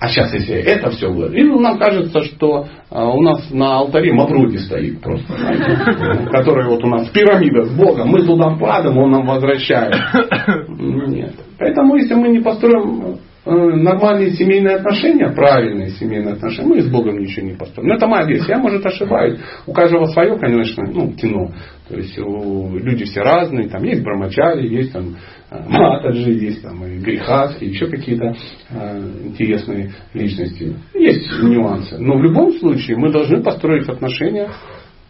[0.00, 4.14] А сейчас, если это все будет, и нам кажется, что а, у нас на алтаре
[4.14, 5.34] Мавроди стоит просто,
[6.32, 9.94] который вот у нас пирамида с Богом, мы туда падаем, он нам возвращает.
[10.68, 11.34] Нет.
[11.58, 13.18] Поэтому, если мы не построим
[13.50, 17.88] нормальные семейные отношения, правильные семейные отношения, мы с Богом ничего не построим.
[17.88, 19.38] Но это моя версия, я, может, ошибаюсь.
[19.66, 21.50] У каждого свое, конечно, ну, кино.
[21.88, 25.16] То есть у, люди все разные, там есть брамачари, есть там
[25.50, 28.34] э, матаджи, есть там и грехаски, еще какие-то
[28.70, 30.76] э, интересные личности.
[30.94, 31.98] Есть нюансы.
[31.98, 34.50] Но в любом случае мы должны построить отношения,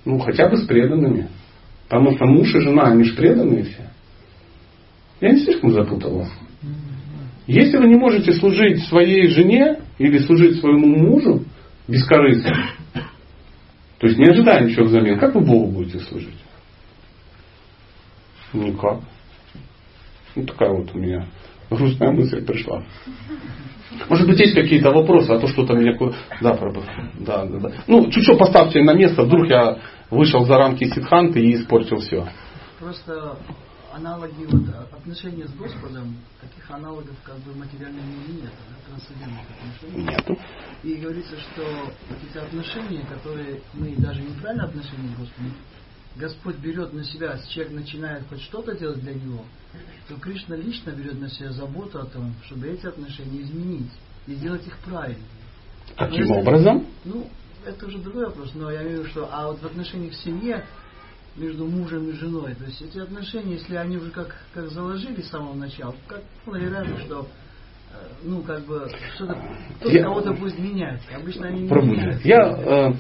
[0.05, 1.29] ну, хотя бы с преданными.
[1.89, 3.83] Потому что муж и жена, они же преданные все.
[5.21, 6.31] Я не слишком запутал вас.
[7.51, 11.43] Если вы не можете служить своей жене или служить своему мужу
[11.89, 12.77] бескорыстно,
[13.99, 16.39] то есть не ожидая ничего взамен, как вы Богу будете служить?
[18.53, 19.01] Никак.
[20.37, 21.27] Ну такая вот у меня
[21.71, 22.85] грустная мысль пришла.
[24.09, 25.99] Может быть, есть какие-то вопросы, а то что-то меня...
[26.41, 26.57] Да,
[27.19, 27.73] да, да, да.
[27.89, 29.79] Ну, чуть-чуть поставьте на место, вдруг я
[30.09, 32.29] вышел за рамки ситханты и испортил все.
[32.79, 33.37] Просто
[33.93, 39.47] аналоги вот, отношения с Господом, таких аналогов как бы в материальном мире нет, да, трансцендентных
[39.51, 40.05] отношений.
[40.05, 40.39] Нет.
[40.83, 41.63] И говорится, что
[42.09, 45.55] вот эти отношения, которые мы даже неправильно отношения с Господом,
[46.17, 49.45] Господь берет на себя, если человек начинает хоть что-то делать для него,
[50.09, 53.93] то Кришна лично берет на себя заботу о том, чтобы эти отношения изменить
[54.27, 55.25] и сделать их правильными.
[55.97, 56.87] Каким если, образом?
[57.05, 57.29] Ну,
[57.65, 60.17] это уже другой вопрос, но я имею в виду, что а вот в отношениях в
[60.17, 60.65] семье
[61.37, 62.55] между мужем и женой.
[62.55, 66.55] То есть эти отношения, если они уже как, как заложили с самого начала, как ну,
[67.05, 67.27] что
[67.93, 69.37] э, ну, как бы, что-то,
[69.81, 71.01] кто-то кого-то будет менять.
[71.15, 72.29] Обычно они не меняются.
[72.29, 72.93] Я э,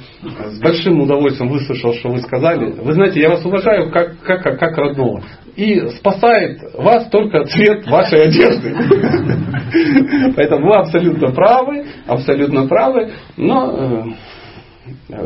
[0.50, 2.72] с большим удовольствием выслушал, что вы сказали.
[2.72, 5.22] Вы знаете, я вас уважаю как, как, как родного.
[5.56, 8.72] И спасает вас только цвет вашей одежды.
[10.36, 13.12] Поэтому вы абсолютно правы, абсолютно правы.
[13.36, 14.29] Но э,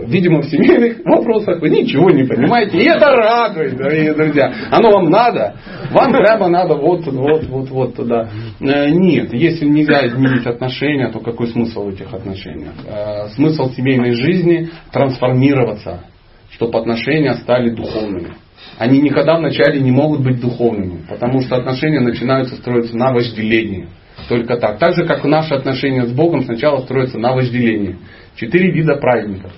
[0.07, 2.79] Видимо, в семейных вопросах вы ничего не понимаете.
[2.79, 4.53] И это радует, дорогие друзья.
[4.71, 5.57] Оно вам надо?
[5.91, 8.31] Вам прямо надо вот, вот, вот, вот туда.
[8.61, 12.75] Э, нет, если нельзя изменить отношения, то какой смысл в этих отношениях?
[12.87, 16.05] Э, смысл семейной жизни трансформироваться,
[16.51, 18.35] чтобы отношения стали духовными.
[18.79, 23.89] Они никогда вначале не могут быть духовными, потому что отношения начинаются строиться на вожделении.
[24.29, 24.79] Только так.
[24.79, 27.99] Так же, как и наши отношения с Богом сначала строятся на вожделении.
[28.37, 29.53] Четыре вида праведников,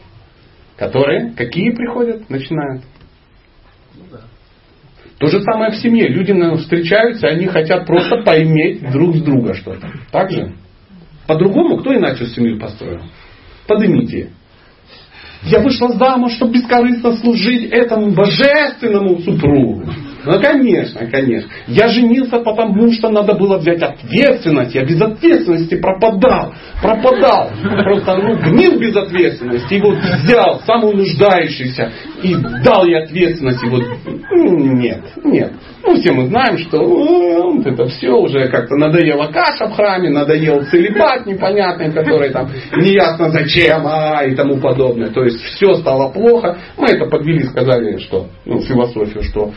[0.77, 2.83] которые какие приходят, начинают.
[3.95, 4.19] Ну.
[5.19, 6.09] То же самое в семье.
[6.09, 9.91] Люди встречаются, они хотят просто поиметь друг с друга что-то.
[10.11, 10.53] Так же?
[11.27, 13.03] По-другому, кто иначе семью построил?
[13.67, 14.31] Поднимите.
[15.43, 19.85] Я вышла замуж, чтобы бескорыстно служить этому божественному супругу.
[20.27, 21.49] Ну, конечно, конечно.
[21.69, 24.75] Я женился, потому что надо было взять ответственность.
[24.75, 26.53] Я без ответственности пропадал.
[26.83, 27.53] Пропадал.
[27.85, 29.75] Просто ну, гнил без ответственности.
[29.75, 31.93] И вот взял самую нуждающуюся
[32.23, 33.63] и дал ей ответственность.
[33.63, 33.83] И вот
[34.33, 35.53] нет, нет.
[35.83, 40.65] Ну, все мы знаем, что вот это все уже как-то надоело каша в храме, надоел
[40.65, 45.11] целебат непонятный, который там неясно зачем, а и тому подобное.
[45.11, 46.59] То есть все стало плохо.
[46.77, 49.53] Мы это подвели, сказали, что, ну, философию, что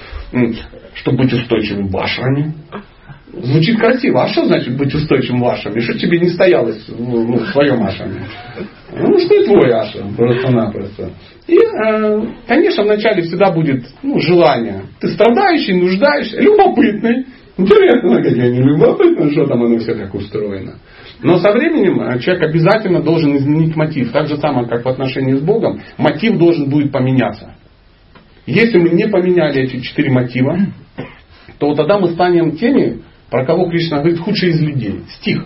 [0.95, 2.53] чтобы быть устойчивым в ашраме.
[3.32, 4.23] Звучит красиво.
[4.23, 5.82] А что значит быть устойчивым в ашраме?
[5.82, 8.25] Что тебе не стоялось ну, в своем ашраме?
[8.91, 11.11] Ну, что не твой ашрам, просто-напросто.
[11.47, 14.84] И, э, конечно, вначале всегда будет ну, желание.
[14.99, 17.25] Ты страдающий, нуждаешься, любопытный.
[17.57, 20.75] Интересно, не любопытно, что там оно все так устроено.
[21.21, 24.11] Но со временем э, человек обязательно должен изменить мотив.
[24.11, 27.53] Так же самое, как в отношении с Богом, мотив должен будет поменяться.
[28.47, 30.57] Если мы не поменяли эти четыре мотива,
[31.59, 35.01] то тогда мы станем теми, про кого Кришна говорит, худшие из людей.
[35.17, 35.45] Стих.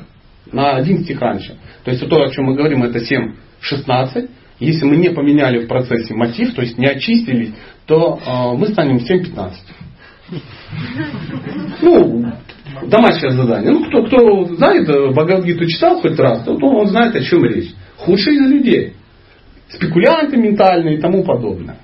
[0.51, 1.57] На один стих раньше.
[1.83, 4.29] То есть то, о чем мы говорим, это 7.16.
[4.59, 7.53] Если мы не поменяли в процессе мотив, то есть не очистились,
[7.85, 9.51] то э, мы станем 7.15.
[11.81, 12.25] Ну,
[12.87, 13.71] домашнее задание.
[13.71, 17.71] Ну, кто, кто знает, э, Бхагавдгиту читал хоть раз, то, он знает, о чем речь.
[17.97, 18.93] Худшие из людей.
[19.69, 21.77] Спекулянты ментальные и тому подобное.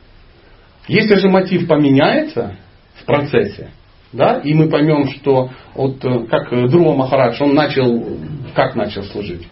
[0.88, 2.56] Если же мотив поменяется
[2.96, 3.72] в процессе,
[4.12, 8.18] да, и мы поймем, что вот э, как Друма Махарадж, он начал,
[8.56, 9.48] как начал служить?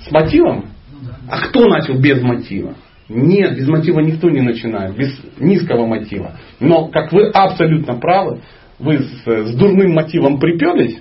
[0.00, 0.66] С мотивом?
[1.28, 2.74] А кто начал без мотива?
[3.08, 6.32] Нет, без мотива никто не начинает, без низкого мотива.
[6.60, 8.40] Но, как вы абсолютно правы,
[8.78, 11.00] вы с, с дурным мотивом приперлись,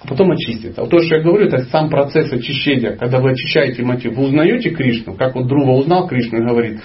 [0.00, 0.82] а потом очистится.
[0.82, 2.96] Вот то, что я говорю, это сам процесс очищения.
[2.96, 6.80] Когда вы очищаете мотив, вы узнаете Кришну, как вот Друга узнал Кришну и говорит,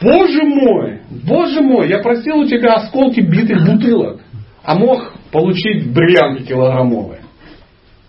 [0.00, 4.20] Боже мой, Боже мой, я просил у тебя осколки битых бутылок,
[4.62, 7.20] а мог получить бриллианты килограммовые.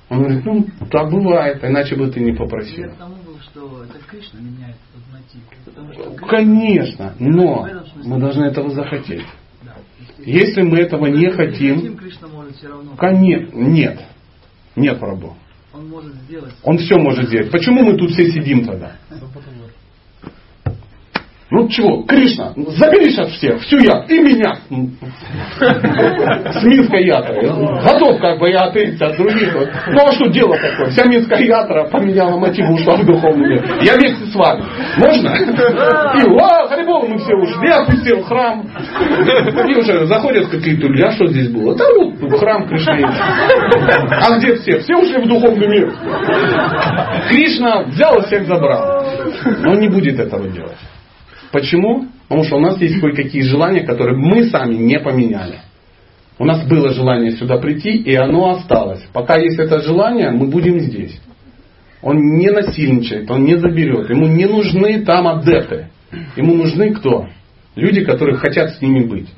[0.09, 2.85] Он говорит, ну, так бывает, иначе бы ты не попросил.
[2.85, 6.17] Я к тому был, что это Кришна меняет этот мотив.
[6.19, 7.67] Кришна- Конечно, но
[8.03, 9.25] мы должны этого захотеть.
[9.63, 9.73] Да.
[10.19, 11.97] Если мы этого не хотим,
[12.97, 14.01] конечно, нет,
[14.75, 15.35] нет, Прабу.
[15.73, 16.53] Он может сделать.
[16.63, 17.49] Он все может сделать.
[17.49, 18.91] Почему мы тут все сидим тогда?
[21.55, 24.55] Ну чего, Кришна, забери сейчас всех, всю яд, и меня
[25.59, 27.47] с Минской ятрой.
[27.83, 29.53] Готов как бы я отречься от других.
[29.53, 30.89] Ну а что дело такое?
[30.89, 33.63] Вся Минская ятра поменяла мотив, ушла в духовный мир.
[33.83, 34.63] Я вместе с вами.
[34.97, 35.29] Можно?
[36.17, 37.67] И ва, Харибол, мы все ушли.
[37.67, 38.67] Я опустил храм.
[39.69, 41.75] И уже заходят какие-то люди, а что здесь было?
[41.75, 43.05] Да вот храм Кришны.
[44.09, 44.79] А где все?
[44.79, 45.93] Все ушли в духовный мир.
[47.29, 49.05] Кришна взял и всех забрал.
[49.59, 50.79] Но не будет этого делать.
[51.53, 52.07] Почему?
[52.27, 55.59] Потому что у нас есть кое-какие желания, которые мы сами не поменяли.
[56.39, 59.01] У нас было желание сюда прийти, и оно осталось.
[59.13, 61.21] Пока есть это желание, мы будем здесь.
[62.01, 64.09] Он не насильничает, он не заберет.
[64.09, 65.89] Ему не нужны там адепты.
[66.35, 67.27] Ему нужны кто?
[67.75, 69.29] Люди, которые хотят с ними быть.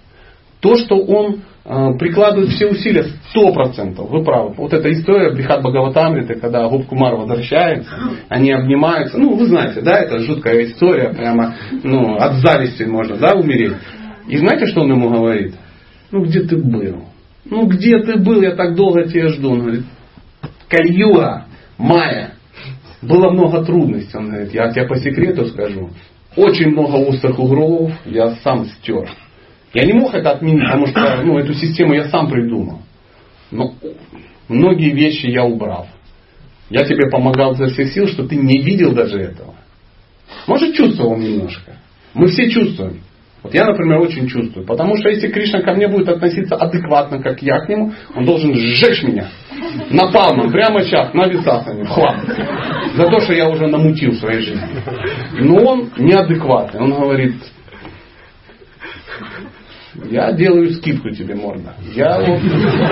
[0.62, 4.54] То, что он э, прикладывает все усилия, сто процентов, вы правы.
[4.56, 7.92] Вот эта история Брихат Бхагаватамриты, когда Губкумар возвращается,
[8.30, 9.18] они обнимаются.
[9.18, 13.74] Ну, вы знаете, да, это жуткая история, прямо, ну, от зависти можно, да, умереть.
[14.28, 15.56] И знаете, что он ему говорит?
[16.12, 17.04] Ну, где ты был?
[17.46, 18.42] Ну, где ты был?
[18.42, 19.52] Я так долго тебя жду.
[19.52, 19.84] Он говорит,
[20.68, 21.46] Кальюга,
[21.78, 22.32] Майя,
[23.02, 24.18] было много трудностей.
[24.18, 25.90] Он говорит, я тебе по секрету скажу.
[26.36, 29.10] Очень много острых углов я сам стер.
[29.76, 32.80] Я не мог это отменить, потому что ну, эту систему я сам придумал.
[33.52, 33.74] Но
[34.48, 35.88] многие вещи я убрал.
[36.70, 39.54] Я тебе помогал за всех сил, что ты не видел даже этого.
[40.48, 41.74] Может, чувствовал немножко.
[42.14, 43.02] Мы все чувствуем.
[43.44, 44.66] Вот я, например, очень чувствую.
[44.66, 48.56] Потому что если Кришна ко мне будет относиться адекватно, как я к нему, он должен
[48.56, 49.28] сжечь меня.
[49.90, 52.22] Напалмом, прямо сейчас, на Висасане, в хлам.
[52.96, 54.68] За то, что я уже намутил в своей жизни.
[55.34, 56.80] Но он неадекватный.
[56.80, 57.36] Он говорит,
[60.10, 61.74] я делаю скидку тебе, морда.
[61.94, 62.22] Я,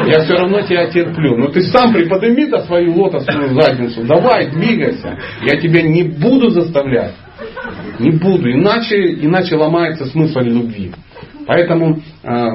[0.07, 1.37] я все равно тебя терплю.
[1.37, 4.03] Но ты сам приподними-то свою лотосную задницу.
[4.03, 5.17] Давай, двигайся.
[5.41, 7.13] Я тебя не буду заставлять.
[7.99, 8.51] Не буду.
[8.51, 10.91] Иначе, иначе ломается смысл любви.
[11.45, 12.47] Поэтому, э,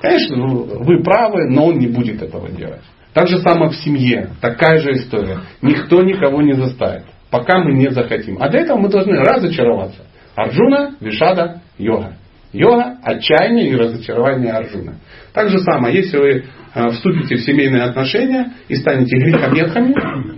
[0.00, 2.82] конечно, ну, вы правы, но он не будет этого делать.
[3.12, 4.30] Так же самое в семье.
[4.40, 5.40] Такая же история.
[5.62, 7.04] Никто никого не заставит.
[7.30, 8.38] Пока мы не захотим.
[8.40, 10.02] А для этого мы должны разочароваться.
[10.34, 12.17] Арджуна, Вишада, йога.
[12.52, 14.94] Йога, отчаяние и разочарование Арджуна.
[15.34, 16.44] Так же самое, если вы
[16.74, 19.94] э, вступите в семейные отношения и станете грехомехами,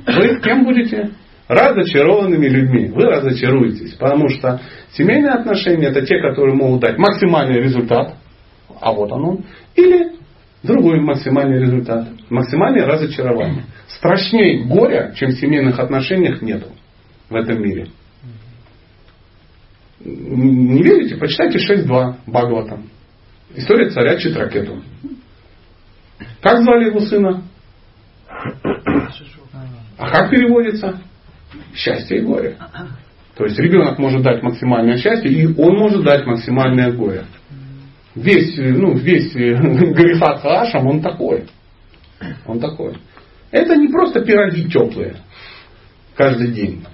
[0.07, 1.11] вы кем будете?
[1.47, 2.87] Разочарованными людьми.
[2.89, 3.95] Вы разочаруетесь.
[3.95, 4.61] Потому что
[4.93, 8.15] семейные отношения это те, которые могут дать максимальный результат.
[8.81, 9.45] А вот он.
[9.75, 10.13] Или
[10.63, 12.07] другой максимальный результат.
[12.29, 13.65] Максимальное разочарование.
[13.89, 16.69] Страшнее горя, чем в семейных отношениях нету
[17.29, 17.89] в этом мире.
[20.01, 21.17] Не верите?
[21.17, 22.89] Почитайте 6.2 Бхагаватам.
[23.55, 24.83] История царя Читракету.
[26.41, 27.43] Как звали его сына?
[29.99, 31.01] А как переводится?
[31.75, 32.57] Счастье и горе.
[33.37, 37.25] То есть ребенок может дать максимальное счастье, и он может дать максимальное горе.
[38.15, 41.47] Весь, ну, весь Гарифат Хашам, он такой.
[42.47, 42.97] Он такой.
[43.51, 45.17] Это не просто пироги теплые
[46.17, 46.85] каждый день.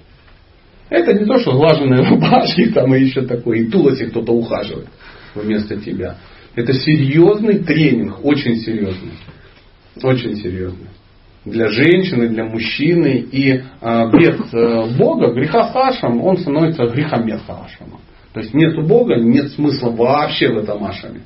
[0.88, 4.88] Это не то, что глаженные рубашки там и еще такое, и тулоси кто-то ухаживает
[5.34, 6.16] вместо тебя.
[6.54, 9.12] Это серьезный тренинг, очень серьезный.
[10.02, 10.88] Очень серьезный.
[11.44, 13.26] Для женщины, для мужчины.
[13.30, 18.00] И а, без а, Бога, греха Сашам, он становится грехомет Сашама.
[18.32, 21.20] То есть нет Бога, нет смысла вообще в этом ашаме.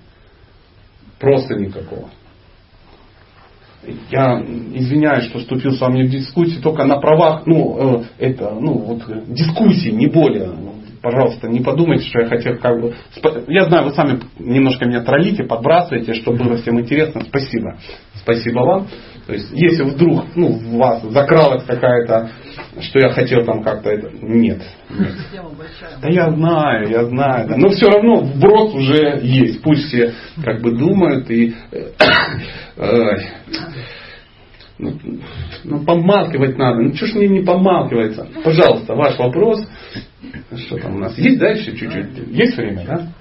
[1.19, 2.11] Просто никакого.
[4.11, 8.72] Я извиняюсь, что вступил с вами в дискуссию только на правах, ну, э, это, ну,
[8.74, 10.51] вот, дискуссии, не более.
[11.03, 12.95] Пожалуйста, не подумайте, что я хотел как бы...
[13.49, 17.22] Я знаю, вы сами немножко меня троллите, подбрасываете, чтобы было всем интересно.
[17.22, 17.78] Спасибо.
[18.16, 18.87] Спасибо вам.
[19.31, 22.31] То есть, если вдруг ну, в вас закралась какая-то,
[22.81, 24.11] что я хотел там как-то это.
[24.22, 24.61] Нет.
[24.89, 25.12] нет.
[26.03, 27.49] Да я знаю, я знаю.
[27.49, 27.57] Да.
[27.57, 29.62] Но все равно вброс уже есть.
[29.62, 33.18] Пусть все как бы думают и э,
[34.78, 34.99] ну,
[35.62, 36.83] ну, помалкивать надо.
[36.83, 38.26] Ну, что ж мне не помалкивается?
[38.43, 39.64] Пожалуйста, ваш вопрос.
[40.57, 41.16] Что там у нас?
[41.16, 42.26] Есть дальше чуть-чуть?
[42.33, 43.12] Есть время, да?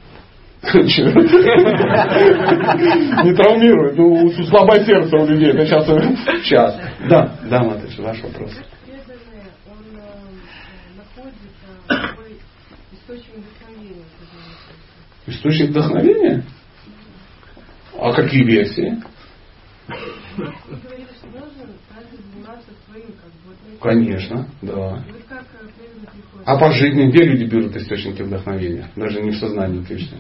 [0.62, 0.74] Не
[3.34, 3.98] травмирует.
[3.98, 5.52] Ну, слабое сердце у людей.
[5.52, 5.86] Это сейчас.
[6.44, 6.78] Сейчас.
[7.10, 8.52] Да, да, Матыша, ваш вопрос.
[15.28, 16.44] Источник вдохновения?
[17.98, 19.02] А какие версии?
[23.82, 25.06] Конечно, да.
[26.46, 28.92] А по жизни где люди берут источники вдохновения?
[28.96, 30.18] Даже не в сознании Кришны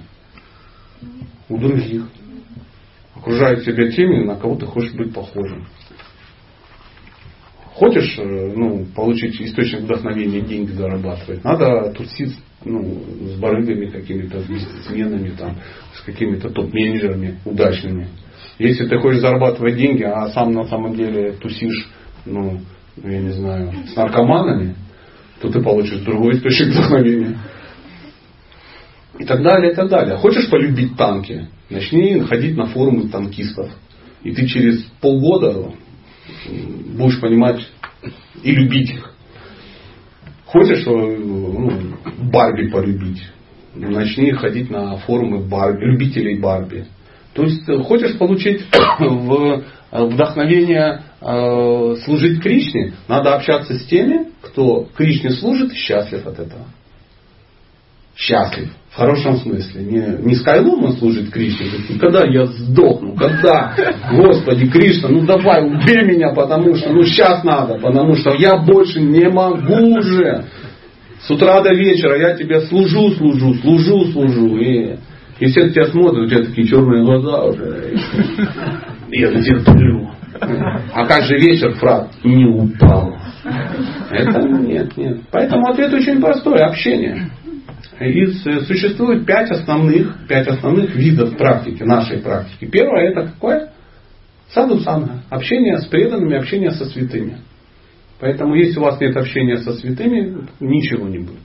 [1.50, 2.08] у других.
[3.16, 5.68] Окружает себя теми, на кого ты хочешь быть похожим.
[7.74, 12.36] Хочешь э, ну, получить источник вдохновения, деньги зарабатывать, надо тусить
[12.66, 15.56] ну, с барыгами какими-то, с бизнесменами, там,
[15.93, 18.10] с какими-то топ-менеджерами удачными.
[18.58, 21.89] Если ты хочешь зарабатывать деньги, а сам на самом деле тусишь,
[22.26, 22.60] ну,
[23.02, 24.76] я не знаю, с наркоманами,
[25.39, 27.38] то ты получишь другой источник вдохновения.
[29.20, 30.18] И так далее, и так далее.
[30.18, 31.48] Хочешь полюбить танки?
[31.70, 33.70] Начни ходить на форумы танкистов.
[34.24, 35.74] И ты через полгода
[36.48, 37.62] будешь понимать
[38.44, 39.14] и любить их.
[40.46, 41.96] Хочешь ну,
[42.32, 43.22] Барби полюбить?
[43.76, 46.86] Начни ходить на форумы Барби, любителей Барби.
[47.34, 48.66] То есть э, хочешь получить
[49.00, 56.40] в вдохновение э, служить Кришне, надо общаться с теми, кто Кришне служит и счастлив от
[56.40, 56.66] этого
[58.20, 58.70] счастлив.
[59.00, 59.82] Хорошем смысле.
[59.82, 61.68] Не, не Скайлома служит Кришне.
[62.02, 63.16] Когда я сдохну?
[63.16, 63.74] Когда?
[64.12, 69.00] Господи, Кришна, ну давай, убей меня, потому что ну сейчас надо, потому что я больше
[69.00, 70.43] не могу уже.
[71.22, 74.58] С утра до вечера я тебе служу, служу, служу, служу.
[74.58, 74.97] И,
[75.39, 77.93] и все тебя смотрят, у тебя такие черные глаза уже.
[79.12, 80.10] Я терплю.
[80.93, 82.10] А как же вечер, фрат?
[82.26, 83.16] Не упал.
[84.12, 85.22] Это нет, нет.
[85.32, 86.60] Поэтому ответ очень простой.
[86.60, 87.30] Общение.
[88.00, 92.66] И существует пять основных, пять основных видов практики, нашей практики.
[92.66, 93.74] Первое это какое?
[94.50, 94.80] Саду.
[95.30, 97.39] Общение с преданными, общение со святыми.
[98.20, 101.43] Поэтому если у вас нет общения со святыми, ничего не будет.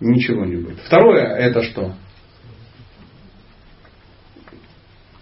[0.00, 0.78] Ничего не будет.
[0.80, 1.94] Второе это что?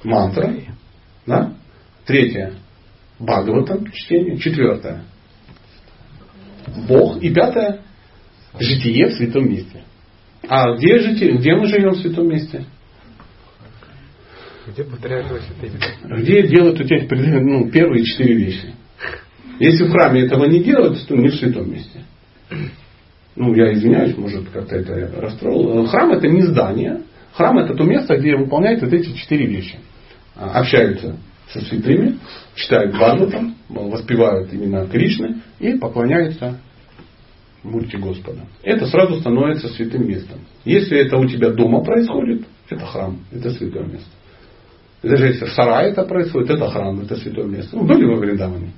[0.03, 0.55] Мантра.
[1.25, 1.55] Да?
[2.05, 2.53] Третье.
[3.19, 4.39] Бхагаватам чтение.
[4.39, 5.05] Четвертое.
[6.89, 7.23] Бог.
[7.23, 7.81] И пятое.
[8.59, 9.83] Житие в святом месте.
[10.49, 12.65] А где, жите, где мы живем в святом месте?
[14.67, 16.21] Где повторяют святыми?
[16.21, 17.07] Где делают у тебя
[17.41, 18.75] ну, первые четыре вещи?
[19.59, 22.01] Если в храме этого не делают, то не в святом месте.
[23.37, 25.87] Ну, я извиняюсь, может, как-то это расстроил.
[25.87, 27.03] Храм это не здание.
[27.35, 29.77] Храм это то место, где выполняют вот эти четыре вещи.
[30.35, 31.17] Общаются
[31.53, 32.19] со святыми,
[32.55, 36.59] читают Бхагаватам, воспевают имена Кришны и поклоняются
[37.63, 38.43] Мурти Господа.
[38.63, 40.41] Это сразу становится святым местом.
[40.65, 44.11] Если это у тебя дома происходит, это храм, это святое место.
[45.03, 47.77] Даже если в сарае это происходит, это храм, это святое место.
[47.77, 48.73] Ну, были вы в Вриндаване?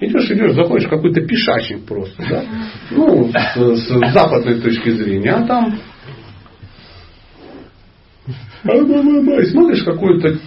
[0.00, 2.44] Идешь, идешь, заходишь какой-то пешачник просто, да?
[2.90, 5.78] Ну, с, с западной точки зрения, а там
[8.64, 10.38] и смотришь какое-то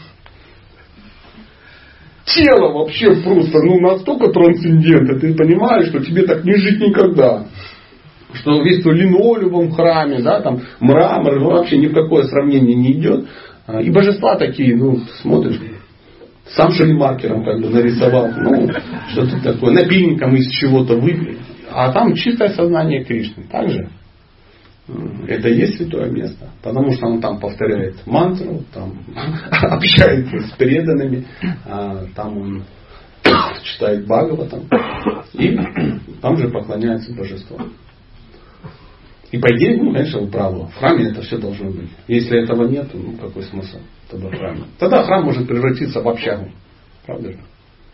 [2.26, 7.46] тело вообще просто, ну, настолько трансцендентно, ты понимаешь, что тебе так не жить никогда
[8.34, 12.76] что весь твой линолеум в храме, да, там мрамор, ну, вообще ни в какое сравнение
[12.76, 13.28] не идет.
[13.68, 15.60] А, и божества такие, ну, смотришь,
[16.50, 18.70] сам шелемаркером как бы нарисовал, ну,
[19.10, 21.38] что-то такое, напильником из чего-то выбили.
[21.72, 23.46] А там чистое сознание Кришны.
[23.52, 23.90] Также
[25.28, 26.50] это и есть святое место.
[26.62, 28.94] Потому что он там повторяет мантру, там
[29.52, 31.26] общается с преданными,
[31.66, 32.64] а, там он
[33.64, 34.68] читает Бхагаватам
[35.34, 35.58] и
[36.22, 37.58] там же поклоняется божеству.
[39.34, 40.68] И по идее, ну, конечно, вы правы.
[40.68, 41.90] В храме это все должно быть.
[42.08, 44.68] Если этого нет, ну какой смысл тогда храма?
[44.78, 46.52] Тогда храм может превратиться в общагу.
[47.04, 47.40] Правда же?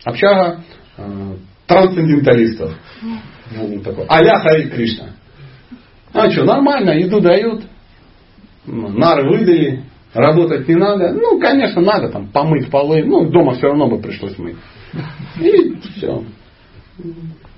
[0.04, 0.60] Общага
[0.98, 1.36] э,
[1.66, 2.74] трансценденталистов.
[3.56, 5.14] Ну, такой, а-ля Хари Кришна.
[6.12, 7.62] А что, нормально, еду дают,
[8.66, 11.14] нары выдали, работать не надо.
[11.14, 13.02] Ну, конечно, надо там помыть полы.
[13.02, 14.56] Ну, дома все равно бы пришлось мыть.
[15.40, 16.22] И все.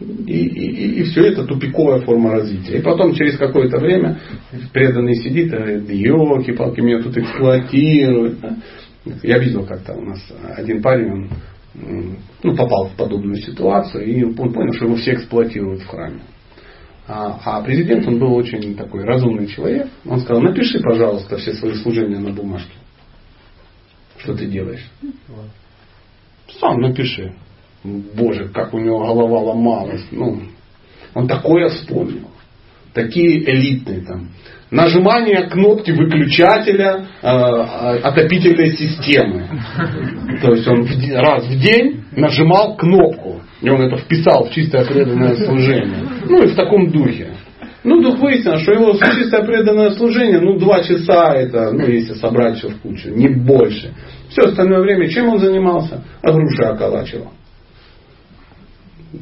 [0.00, 2.78] И, и, и все это тупиковая форма развития.
[2.78, 4.18] И потом через какое-то время
[4.72, 8.38] преданный сидит и говорит, елки-палки, меня тут эксплуатируют.
[9.22, 10.20] Я видел как-то у нас
[10.56, 11.30] один парень, он
[12.42, 16.20] ну, попал в подобную ситуацию, и он понял, что его все эксплуатируют в храме.
[17.08, 19.88] А, а президент, он был очень такой разумный человек.
[20.06, 22.74] Он сказал, напиши, пожалуйста, все свои служения на бумажке.
[24.18, 24.88] Что ты делаешь?
[26.60, 27.34] Сам напиши.
[27.84, 30.04] Боже, как у него голова ломалась.
[30.10, 30.40] Ну,
[31.14, 32.28] он такое вспомнил.
[32.94, 34.28] Такие элитные там.
[34.70, 39.48] Нажимание кнопки выключателя э, отопительной системы.
[40.40, 43.40] То есть он раз в день нажимал кнопку.
[43.60, 46.08] И он это вписал в чистое преданное служение.
[46.28, 47.32] Ну и в таком духе.
[47.84, 52.58] Ну, вдруг выяснилось, что его чистое преданное служение, ну, два часа это, ну, если собрать
[52.58, 53.92] все в кучу, не больше.
[54.28, 56.04] Все остальное время чем он занимался?
[56.22, 57.32] А груши околачивал.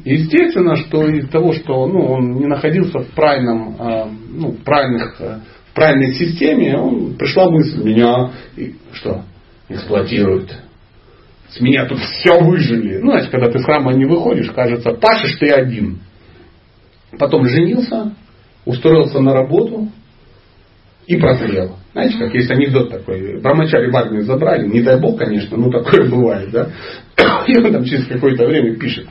[0.05, 5.39] Естественно, что из того, что ну, он не находился в правильном, а, ну, правильных, э,
[5.69, 8.31] в правильной системе, он, пришла мысль, меня
[8.93, 9.23] что,
[9.67, 10.53] эксплуатируют.
[11.49, 12.99] С меня тут все выжили.
[12.99, 15.99] Ну, знаете, когда ты с храма не выходишь, кажется, пашешь ты один.
[17.19, 18.13] Потом женился,
[18.63, 19.89] устроился на работу
[21.05, 21.75] и прозрел.
[21.91, 23.41] Знаете, как есть анекдот такой.
[23.41, 26.69] Брамачари в армию забрали, не дай бог, конечно, но такое бывает, да.
[27.47, 29.07] И он там через какое-то время пишет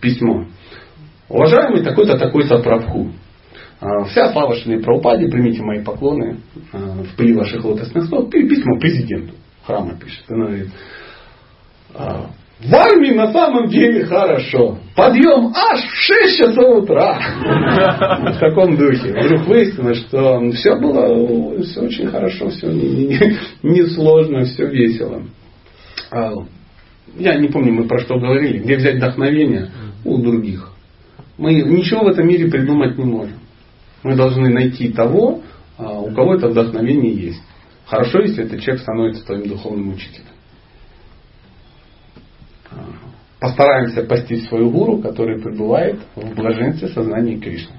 [0.00, 0.46] письмо.
[1.28, 3.12] Уважаемый такой-то, такой-то Прабху.
[3.80, 6.40] А, вся слава Шри Прабхупаде, примите мои поклоны
[6.72, 8.30] а, в пыли ваших лотосных стоп.
[8.30, 9.34] Письмо президенту
[9.64, 10.24] храма пишет.
[10.28, 10.68] Она говорит,
[11.94, 12.30] «А,
[12.62, 14.78] в армии на самом деле хорошо.
[14.94, 17.18] Подъем аж в 6 часов утра.
[18.34, 19.14] В таком духе.
[19.18, 22.66] Вдруг выяснилось, что все было все очень хорошо, все
[23.62, 25.22] несложно, не, не все весело.
[27.16, 29.70] Я не помню, мы про что говорили, где взять вдохновение
[30.04, 30.72] у других.
[31.38, 33.38] Мы ничего в этом мире придумать не можем.
[34.02, 35.42] Мы должны найти того,
[35.78, 37.42] а, у кого это вдохновение есть.
[37.86, 40.26] Хорошо, если этот человек становится твоим духовным учителем.
[42.70, 42.76] А,
[43.40, 47.76] постараемся постичь свою гуру, который пребывает в блаженстве сознания Кришны.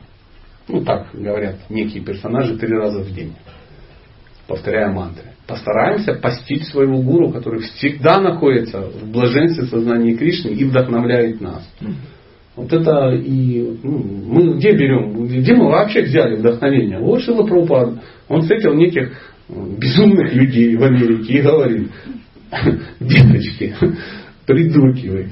[0.67, 3.35] Ну так говорят некие персонажи три раза в день,
[4.47, 5.30] повторяя мантры.
[5.51, 11.69] Постараемся постичь своего гуру, который всегда находится в блаженстве сознания Кришны и вдохновляет нас.
[12.55, 16.99] Вот это и ну, мы где берем, где мы вообще взяли вдохновение?
[16.99, 19.11] Вот Шила Прабхупад, он встретил неких
[19.49, 21.91] э, безумных людей в Америке и говорит,
[23.01, 23.75] деточки,
[24.45, 25.29] придурки вы,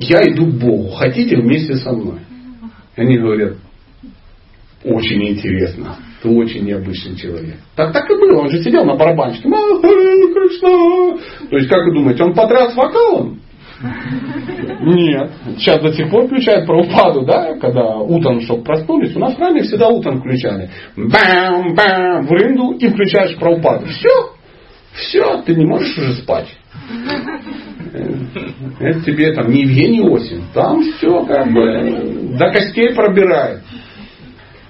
[0.00, 2.18] я иду к Богу, хотите вместе со мной?
[2.94, 3.56] Они говорят,
[4.84, 7.56] очень интересно, ты очень необычный человек.
[7.76, 12.34] Так так и было, он же сидел на барабанчике, То есть, как вы думаете, он
[12.34, 13.40] потряс вокалом?
[14.82, 15.30] Нет.
[15.56, 19.16] Сейчас до сих пор включают правопаду, да, когда утром, чтобы проснулись.
[19.16, 20.70] У нас в храме всегда утром включали.
[20.96, 23.86] Бам, бам, в рынду и включаешь правопаду.
[23.86, 24.34] Все.
[24.92, 26.48] Все, ты не можешь уже спать.
[28.80, 30.42] Это тебе там не Евгений Осин.
[30.52, 33.60] Там все как бы до костей пробирает.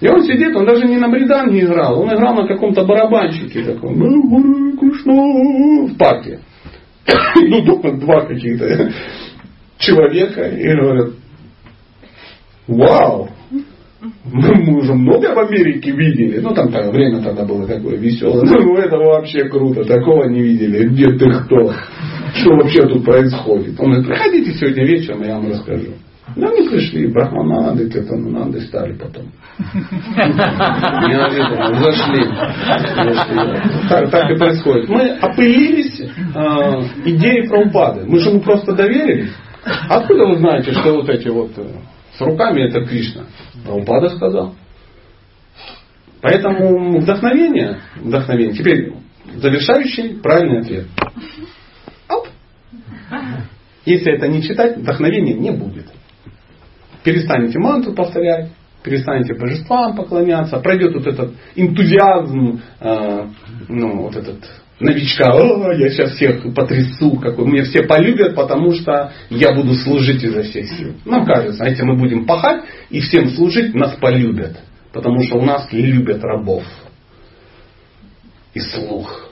[0.00, 3.94] И он сидит, он даже не на бриданге играл, он играл на каком-то барабанщике таком.
[5.88, 6.40] В парке.
[7.36, 8.90] Идут два каких-то
[9.78, 11.10] человека и говорят,
[12.66, 13.28] вау,
[14.24, 16.40] мы уже много в Америке видели.
[16.40, 18.42] Ну, там -то, время тогда было такое веселое.
[18.44, 19.84] Ну, это вообще круто.
[19.84, 20.88] Такого не видели.
[20.88, 21.72] Где ты кто?
[22.34, 23.78] Что вообще тут происходит?
[23.78, 25.92] Он говорит, приходите сегодня вечером, я вам расскажу.
[26.36, 29.32] Ну, они пришли, Брахмананды, Кетананды стали потом.
[31.08, 32.24] Неожиданно, зашли.
[33.88, 34.88] Так, так и происходит.
[34.88, 36.04] Мы опылились э,
[37.04, 38.06] идеей Прабхупады.
[38.06, 39.32] Мы же ему просто доверились.
[39.88, 41.66] Откуда вы знаете, что вот эти вот э,
[42.16, 43.24] с руками это Кришна?
[43.64, 44.54] Прабхупада сказал.
[46.22, 48.54] Поэтому вдохновение, вдохновение.
[48.54, 48.92] Теперь
[49.36, 50.86] завершающий правильный ответ.
[52.08, 52.28] Оп.
[53.86, 55.86] Если это не читать, вдохновения не будет
[57.04, 58.50] перестанете мантру повторять,
[58.82, 63.26] перестанете божествам поклоняться, пройдет вот этот энтузиазм, э,
[63.68, 64.38] ну, вот этот
[64.80, 70.22] новичка, о, я сейчас всех потрясу, какой, меня все полюбят, потому что я буду служить
[70.24, 70.94] изо всех сил.
[71.04, 74.58] Нам кажется, знаете, мы будем пахать и всем служить, нас полюбят.
[74.92, 76.64] Потому что у нас любят рабов.
[78.54, 79.30] И слух.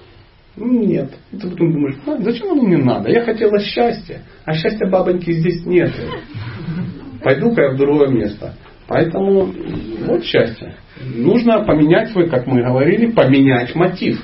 [0.55, 1.13] Ну, нет.
[1.33, 3.11] И ты потом думаешь, а, зачем оно мне надо?
[3.11, 4.23] Я хотела счастья.
[4.45, 5.93] А счастья бабоньки здесь нет.
[7.23, 8.55] Пойду-ка я в другое место.
[8.87, 9.53] Поэтому
[10.07, 10.77] вот счастье.
[11.01, 14.23] Нужно поменять свой, как мы говорили, поменять мотив.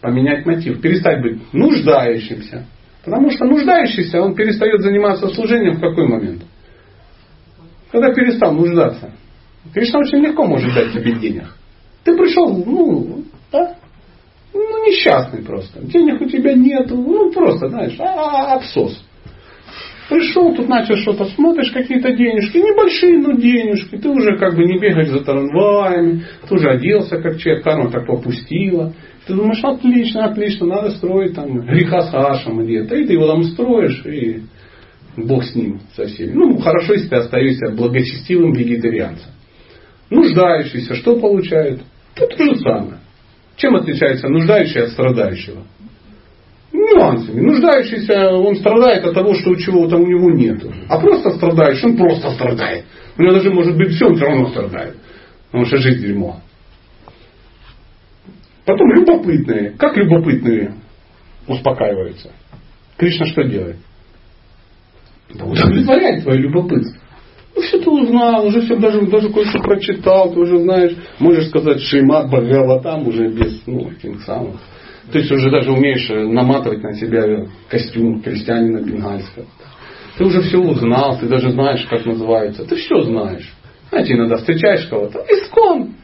[0.00, 0.80] Поменять мотив.
[0.80, 2.66] Перестать быть нуждающимся.
[3.04, 6.42] Потому что нуждающийся, он перестает заниматься служением в какой момент?
[7.90, 9.12] Когда перестал нуждаться.
[9.74, 11.54] Кришна очень легко может дать тебе денег.
[12.04, 13.76] Ты пришел, ну, да,
[14.54, 15.80] ну, несчастный просто.
[15.82, 19.04] Денег у тебя нет, ну, просто, знаешь, а, абсос.
[20.10, 23.96] Пришел, тут начал что-то, смотришь, какие-то денежки, небольшие, но денежки.
[23.96, 28.08] Ты уже как бы не бегаешь за трамваями, ты уже оделся как человек, карма так
[28.08, 28.92] попустила.
[29.28, 32.96] Ты думаешь, отлично, отлично, надо строить там греха с Ашем где-то.
[32.96, 34.42] И ты его там строишь, и
[35.16, 36.32] Бог с ним, со всеми.
[36.32, 39.30] Ну, хорошо, если ты остаешься благочестивым вегетарианцем.
[40.10, 41.82] Нуждающийся, что получает?
[42.16, 42.98] То, то же самое.
[43.54, 45.62] Чем отличается нуждающий от страдающего?
[46.90, 47.40] Нюансами.
[47.40, 50.62] Нуждающийся, он страдает от того, что чего там у него нет.
[50.88, 52.84] А просто страдающий, он просто страдает.
[53.16, 54.96] У него даже может быть все, он все равно страдает.
[55.46, 56.40] Потому что жизнь дерьмо.
[58.64, 59.74] Потом любопытные.
[59.78, 60.74] Как любопытные
[61.46, 62.30] успокаиваются?
[62.96, 63.76] Кришна что делает?
[65.34, 67.00] Да удовлетворяет твое любопытство.
[67.54, 71.80] Ну, все ты узнал, уже все, даже, даже кое-что прочитал, ты уже знаешь, можешь сказать
[71.80, 72.30] Шимат
[72.82, 74.56] там уже без, ну, этих самых.
[75.12, 79.46] То есть уже даже умеешь наматывать на себя костюм крестьянина бенгальского.
[80.16, 82.64] Ты уже все узнал, ты даже знаешь, как называется.
[82.64, 83.50] Ты все знаешь.
[83.90, 85.24] Знаете, иногда встречаешь кого-то.
[85.28, 85.94] Искон!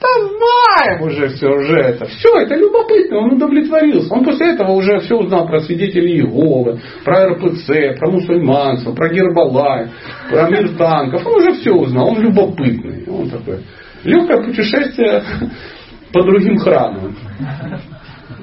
[0.00, 2.06] Да знаем уже все, уже это.
[2.06, 4.14] Все, это любопытно, он удовлетворился.
[4.14, 9.88] Он после этого уже все узнал про свидетелей Иеговы, про РПЦ, про мусульманцев, про Гербалай,
[10.30, 11.26] про мир танков.
[11.26, 13.04] Он уже все узнал, он любопытный.
[13.08, 13.64] Он такой.
[14.04, 15.22] Легкое путешествие
[16.12, 17.16] по другим храмам.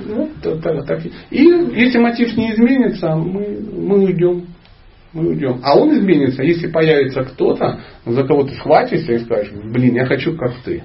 [0.08, 1.06] Вот, так, так.
[1.06, 4.46] И если мотив не изменится, мы, мы уйдем.
[5.14, 5.62] Мы уйдем.
[5.64, 10.36] А он изменится, если появится кто-то, за кого ты схватишься и скажешь, блин, я хочу
[10.36, 10.84] как ты.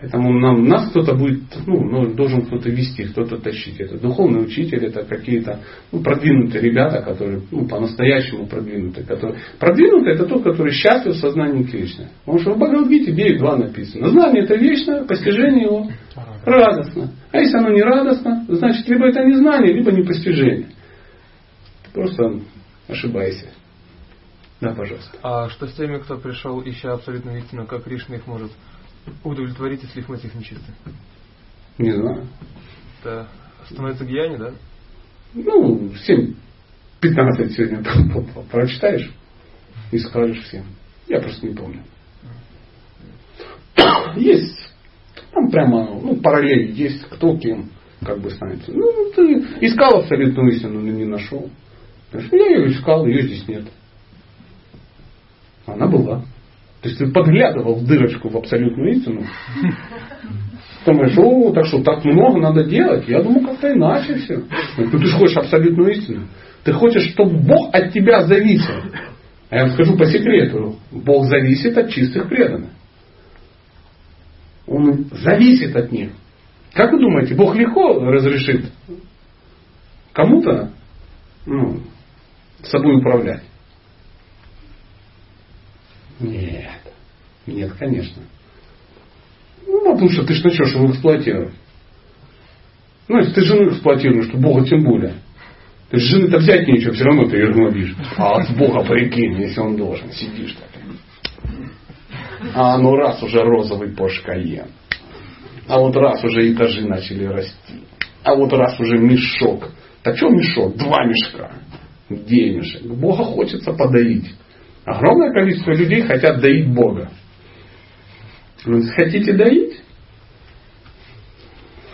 [0.00, 3.78] Поэтому нам, нас кто-то будет, ну, ну, должен кто-то вести, кто-то тащить.
[3.78, 5.60] Это духовный учитель, это какие-то
[5.92, 9.06] ну, продвинутые ребята, которые ну, по-настоящему продвинутые.
[9.06, 9.40] Которые...
[9.58, 12.08] Продвинутый это тот, который счастлив в сознании Кришны.
[12.24, 14.08] Потому что в Бхагавадгите 9.2 написано.
[14.08, 15.88] Знание это вечное, постижение его
[16.46, 17.10] радостно.
[17.32, 20.68] А если оно не радостно, значит либо это не знание, либо не постижение.
[21.92, 22.40] просто
[22.88, 23.48] ошибайся.
[24.60, 25.16] Да, пожалуйста.
[25.22, 28.50] А что с теми, кто пришел, ища абсолютную истину, как Кришна их может
[29.24, 30.74] удовлетворить, если их мотив нечистый?
[31.78, 32.26] Не знаю.
[33.00, 33.28] Это
[33.70, 34.52] становится гьяни, да?
[35.32, 36.34] Ну, 7,
[37.00, 37.82] 15 сегодня
[38.50, 39.10] прочитаешь
[39.92, 40.64] и скажешь всем.
[41.08, 41.82] Я просто не помню.
[44.16, 44.59] Есть,
[45.32, 47.70] там прямо, ну, параллель есть, кто кем
[48.04, 48.72] как бы станется.
[48.72, 51.50] Ну, ты искал абсолютную истину, но не нашел.
[52.12, 53.64] Я ее искал, ее здесь нет.
[55.66, 56.22] Она была.
[56.82, 59.24] То есть ты подглядывал в дырочку в абсолютную истину.
[60.86, 63.06] Думаешь, о, так что так много надо делать?
[63.06, 64.42] Я думаю, как-то иначе все.
[64.78, 66.26] Ну ты же хочешь абсолютную истину.
[66.64, 68.74] Ты хочешь, чтобы Бог от тебя зависел.
[69.50, 70.76] А я вам скажу по секрету.
[70.90, 72.70] Бог зависит от чистых преданных.
[74.70, 76.12] Он зависит от них.
[76.72, 78.70] Как вы думаете, Бог легко разрешит
[80.12, 80.70] кому-то
[81.44, 81.80] ну,
[82.62, 83.42] собой управлять?
[86.20, 86.70] Нет.
[87.46, 88.22] Нет, конечно.
[89.66, 91.54] Ну, потому что ты ж начнешь его эксплуатировать.
[93.08, 95.16] Ну, если ты жену эксплуатируешь, то Бога тем более.
[95.90, 97.96] Ты же жены-то взять нечего, все равно ты ее гнобишь.
[98.16, 100.68] А от Бога прикинь, если он должен, сидишь так.
[102.54, 104.66] А ну раз уже розовый Porsche
[105.68, 107.84] А вот раз уже этажи начали расти.
[108.22, 109.70] А вот раз уже мешок.
[110.02, 110.76] Так что мешок?
[110.76, 111.52] Два мешка
[112.10, 112.82] денежек.
[112.82, 114.34] Бога хочется подоить.
[114.84, 117.10] Огромное количество людей хотят доить Бога.
[118.64, 119.80] Вы хотите доить?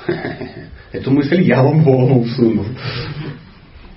[0.92, 2.66] Эту мысль я вам в голову всунул.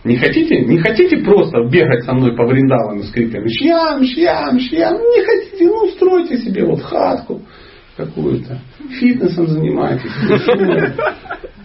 [0.10, 0.62] Не хотите?
[0.62, 4.96] Не хотите просто бегать со мной по Вриндавану с криками «Шьям, шьям, шьям»?
[4.96, 5.68] Не хотите?
[5.68, 7.44] Ну, устройте себе вот хатку
[7.96, 8.60] какую-то.
[9.00, 10.10] Фитнесом занимайтесь.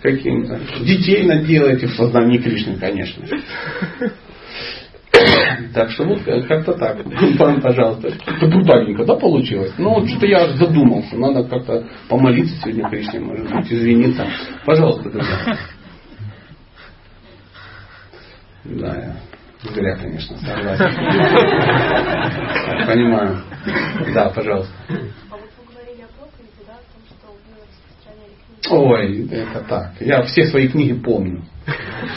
[0.03, 0.61] Каким-то.
[0.83, 3.27] Детей наделайте в сознании Кришны, конечно.
[5.73, 6.99] Так что вот как-то так.
[7.39, 8.09] Пан, пожалуйста.
[8.09, 9.73] Это брутальненько, да, получилось?
[9.79, 11.17] Ну, вот что-то я задумался.
[11.17, 14.27] Надо как-то помолиться сегодня Кришне, может быть, извиниться.
[14.67, 15.57] Пожалуйста, друзья.
[18.65, 19.17] Да, я
[19.73, 20.91] зря, конечно, согласен.
[22.87, 23.43] Понимаю.
[24.15, 24.73] Да, пожалуйста.
[24.89, 26.09] А вот вы говорили о
[28.71, 30.01] Ой, это так.
[30.01, 31.45] Я все свои книги помню,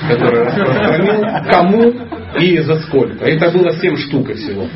[0.08, 1.22] которые распространил,
[1.52, 1.92] кому
[2.40, 3.26] и за сколько.
[3.26, 4.64] Это было 7 штук всего.
[4.64, 4.70] А,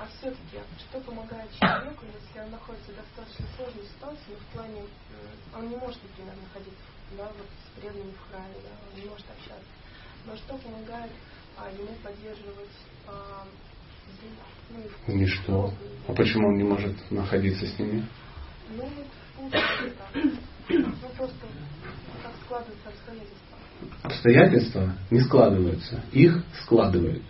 [0.00, 4.82] а все-таки, что помогает человеку, если он находится в достаточно сложной ситуации, в плане,
[5.56, 6.86] он не может, например, находиться
[7.16, 9.72] да, вот с преданными в храме, да, он не может общаться.
[10.26, 11.10] Но что помогает
[11.56, 12.70] а, ему поддерживать
[13.06, 13.44] а,
[15.06, 15.72] ну, Ничто.
[16.08, 18.04] А почему он не может находиться с ними?
[18.70, 18.88] Ну,
[19.38, 19.52] вот
[20.68, 21.36] ну, просто
[22.22, 23.58] как складываются обстоятельства.
[24.02, 27.22] Обстоятельства не складываются, их складывают.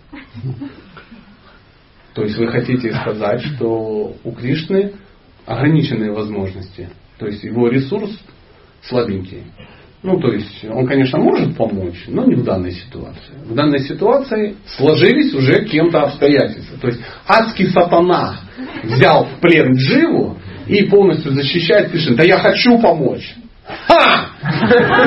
[2.14, 4.94] То есть вы хотите сказать, что у Кришны
[5.44, 6.88] ограниченные возможности.
[7.18, 8.10] То есть его ресурс
[8.82, 9.44] слабенький.
[10.06, 13.32] Ну, то есть он, конечно, может помочь, но не в данной ситуации.
[13.44, 16.78] В данной ситуации сложились уже кем-то обстоятельства.
[16.78, 18.36] То есть адский сатана
[18.84, 20.38] взял в плен Дживу
[20.68, 22.14] и полностью защищает Кришну.
[22.14, 23.34] Да я хочу помочь.
[23.66, 24.28] Ха!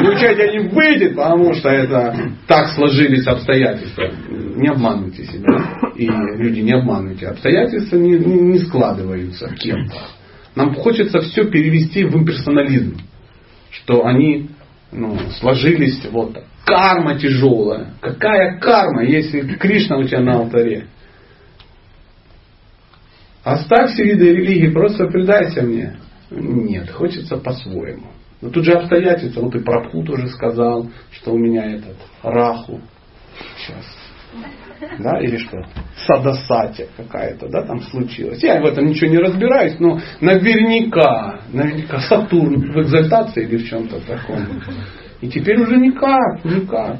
[0.02, 4.12] Но у тебя не выйдет, потому что это так сложились обстоятельства.
[4.30, 5.78] Не обманывайте себя.
[5.96, 6.08] И
[6.44, 7.28] люди не обманывайте.
[7.28, 9.96] Обстоятельства не, не складываются кем-то.
[10.56, 12.98] Нам хочется все перевести в имперсонализм.
[13.72, 14.50] Что они
[14.92, 17.94] ну, сложились вот карма тяжелая.
[18.02, 20.88] Какая карма, если Кришна у тебя на алтаре?
[23.44, 25.98] Оставь все виды религии, просто предайся мне.
[26.30, 28.08] Нет, хочется по-своему.
[28.42, 32.82] Но тут же обстоятельства, вот и Прабху тоже сказал, что у меня этот Раху
[33.58, 33.86] сейчас.
[35.00, 35.58] Да, или что?
[36.06, 38.42] Садасати какая-то, да, там случилось.
[38.42, 44.00] Я в этом ничего не разбираюсь, но наверняка, наверняка Сатурн в экзальтации или в чем-то
[44.06, 44.62] таком.
[45.22, 46.98] И теперь уже никак, никак.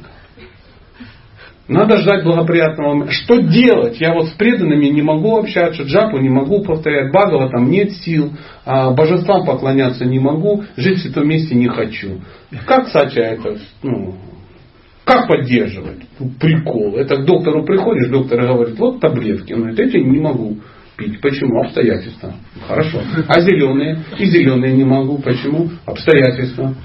[1.70, 3.14] Надо ждать благоприятного момента.
[3.14, 4.02] Что делать?
[4.02, 8.34] Я вот с преданными не могу общаться, джапу не могу повторять, Багова там нет сил,
[8.66, 12.22] а божествам поклоняться не могу, жить в святом месте не хочу.
[12.66, 14.16] Как, кстати, это, ну,
[15.10, 15.98] как поддерживать?
[16.40, 16.96] Прикол.
[16.96, 19.54] Это к доктору приходишь, доктор говорит, вот таблетки.
[19.54, 20.58] Он говорит, эти не могу
[20.96, 21.20] пить.
[21.20, 21.62] Почему?
[21.62, 22.34] Обстоятельства.
[22.68, 23.02] Хорошо.
[23.28, 24.04] А зеленые?
[24.20, 25.18] И зеленые не могу.
[25.18, 25.70] Почему?
[25.86, 26.76] Обстоятельства.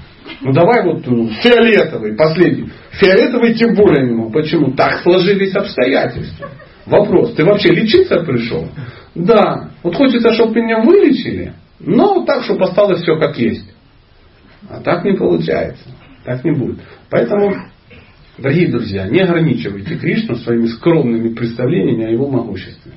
[0.41, 2.69] Ну давай вот ну, фиолетовый, последний.
[2.93, 4.31] Фиолетовый тем более не могу.
[4.31, 4.71] Почему?
[4.71, 6.49] Так сложились обстоятельства.
[6.87, 8.67] Вопрос, ты вообще лечиться пришел?
[9.13, 9.69] Да.
[9.83, 13.71] Вот хочется, чтобы меня вылечили, но так, чтобы осталось все как есть.
[14.67, 15.83] А так не получается.
[16.23, 16.79] Так не будет.
[17.09, 17.55] Поэтому,
[18.37, 22.93] дорогие друзья, не ограничивайте Кришну своими скромными представлениями о его могуществе.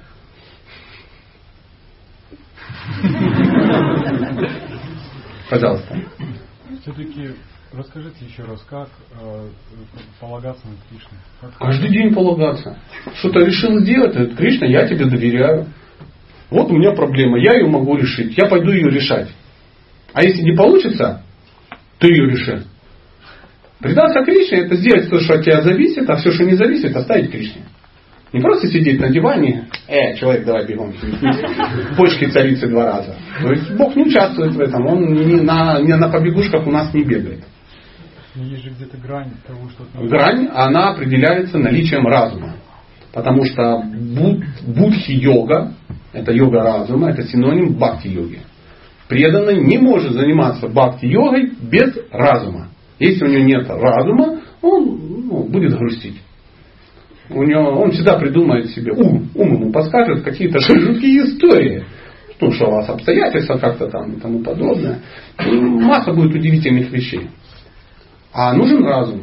[5.51, 6.03] Пожалуйста.
[6.83, 7.31] Все-таки
[7.73, 8.89] расскажите еще раз, как
[9.21, 9.49] э,
[10.21, 11.19] полагаться на Кришну.
[11.41, 11.59] Как...
[11.59, 12.79] Каждый день полагаться.
[13.17, 15.67] Что-то решил сделать, говорит, Кришна, я тебе доверяю.
[16.51, 19.29] Вот у меня проблема, я ее могу решить, я пойду ее решать.
[20.15, 21.23] А если не получится,
[21.99, 22.65] ты ее реши.
[23.81, 27.31] Предаться Кришне это сделать то, что от тебя зависит, а все, что не зависит, оставить
[27.31, 27.63] Кришне.
[28.33, 30.93] Не просто сидеть на диване, э, человек, давай бегом,
[31.97, 33.17] почки царицы два раза.
[33.41, 36.93] То есть Бог не участвует в этом, он не на, не на побегушках у нас
[36.93, 37.45] не бегает.
[38.35, 39.85] Есть же где-то грань того, что...
[40.07, 42.57] Грань, она определяется наличием разума.
[43.13, 45.73] Потому что буд, будхи-йога,
[46.13, 48.41] это йога разума, это синоним бхакти-йоги.
[49.09, 52.69] Преданный не может заниматься бхакти-йогой без разума.
[52.99, 54.99] Если у него нет разума, он
[55.29, 56.21] ну, будет грустить.
[57.31, 61.85] У него, он всегда придумает себе, ум, ум ему подскажет какие-то жуткие истории.
[62.41, 65.01] Ну, что у вас обстоятельства как-то там и тому подобное.
[65.45, 67.29] И масса будет удивительных вещей.
[68.33, 69.23] А нужен разум.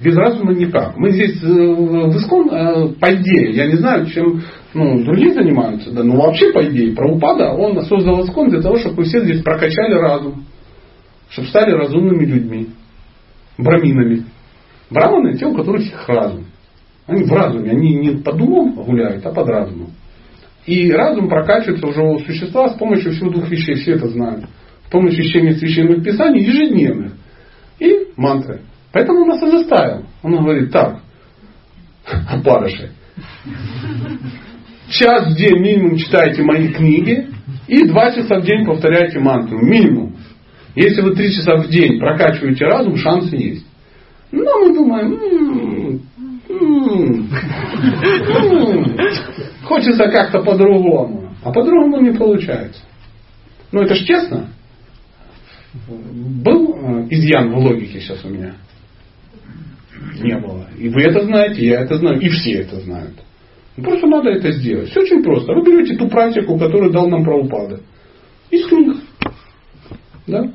[0.00, 0.96] Без разума никак.
[0.96, 4.42] Мы здесь э, в Искон, э, по идее, я не знаю, чем
[4.72, 8.96] ну, другие занимаются, да, но вообще по идее, Прабхупада, он создал Искон для того, чтобы
[8.96, 10.44] вы все здесь прокачали разум.
[11.30, 12.68] Чтобы стали разумными людьми.
[13.58, 14.24] Браминами.
[14.90, 16.46] Браманы те, у которых их разум.
[17.06, 19.90] Они в разуме, они не под умом гуляют, а под разумом.
[20.66, 24.44] И разум прокачивается уже у существа с помощью всего двух вещей, все это знают.
[24.86, 27.12] С помощью чтения священных писаний ежедневных.
[27.78, 28.60] И мантры.
[28.92, 30.04] Поэтому он нас и заставил.
[30.22, 31.00] Он говорит, так,
[32.28, 32.90] опарыши,
[34.90, 37.28] час в день минимум читайте мои книги
[37.66, 39.58] и два часа в день повторяйте мантру.
[39.58, 40.16] Минимум.
[40.78, 43.66] Если вы три часа в день прокачиваете разум, шансы есть.
[44.30, 46.00] Но мы думаем,
[49.64, 51.32] хочется как-то по-другому.
[51.42, 52.80] А по-другому не получается.
[53.72, 54.50] Ну это ж честно.
[55.88, 58.54] Был э, изъян в логике сейчас у меня?
[60.22, 60.68] Не было.
[60.78, 63.16] И вы это знаете, я это знаю, и все это знают.
[63.74, 64.90] Просто надо это сделать.
[64.90, 65.52] Все очень просто.
[65.54, 67.80] Вы берете ту практику, которую дал нам Прабхупада.
[68.52, 68.98] Из книг.
[70.28, 70.52] Да?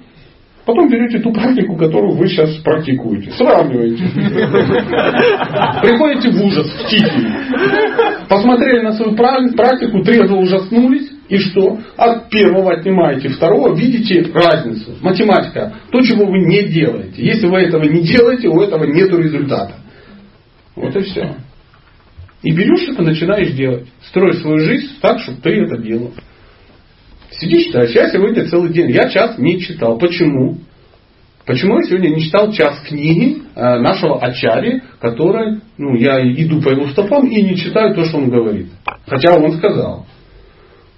[0.65, 3.31] Потом берете ту практику, которую вы сейчас практикуете.
[3.31, 4.03] Сравниваете.
[5.81, 7.27] Приходите в ужас, в тихий.
[8.30, 11.11] Посмотрели на свою практику, трезво ужаснулись.
[11.27, 11.80] И что?
[11.98, 14.91] От первого отнимаете второго, видите разницу.
[15.02, 15.73] Математика.
[15.91, 17.26] То, чего вы не делаете.
[17.26, 19.76] Если вы этого не делаете, у этого нет результата.
[20.76, 21.35] Вот и все.
[22.41, 23.88] И берешь это, начинаешь делать.
[24.03, 26.11] Строишь свою жизнь так, чтобы ты это делал.
[27.39, 27.91] Сиди читаешь.
[27.91, 28.91] Я сегодня целый день.
[28.91, 29.97] Я час не читал.
[29.97, 30.57] Почему?
[31.45, 36.69] Почему я сегодня не читал час книги э, нашего Ачари, который, ну, я иду по
[36.69, 38.68] его стопам и не читаю то, что он говорит.
[39.05, 40.05] Хотя он сказал.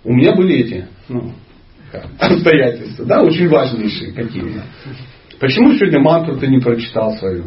[0.04, 1.32] У меня были эти, ну,
[2.20, 4.66] обстоятельства, да, очень важнейшие какие-то.
[5.40, 7.46] Почему сегодня мантру ты не прочитал свою?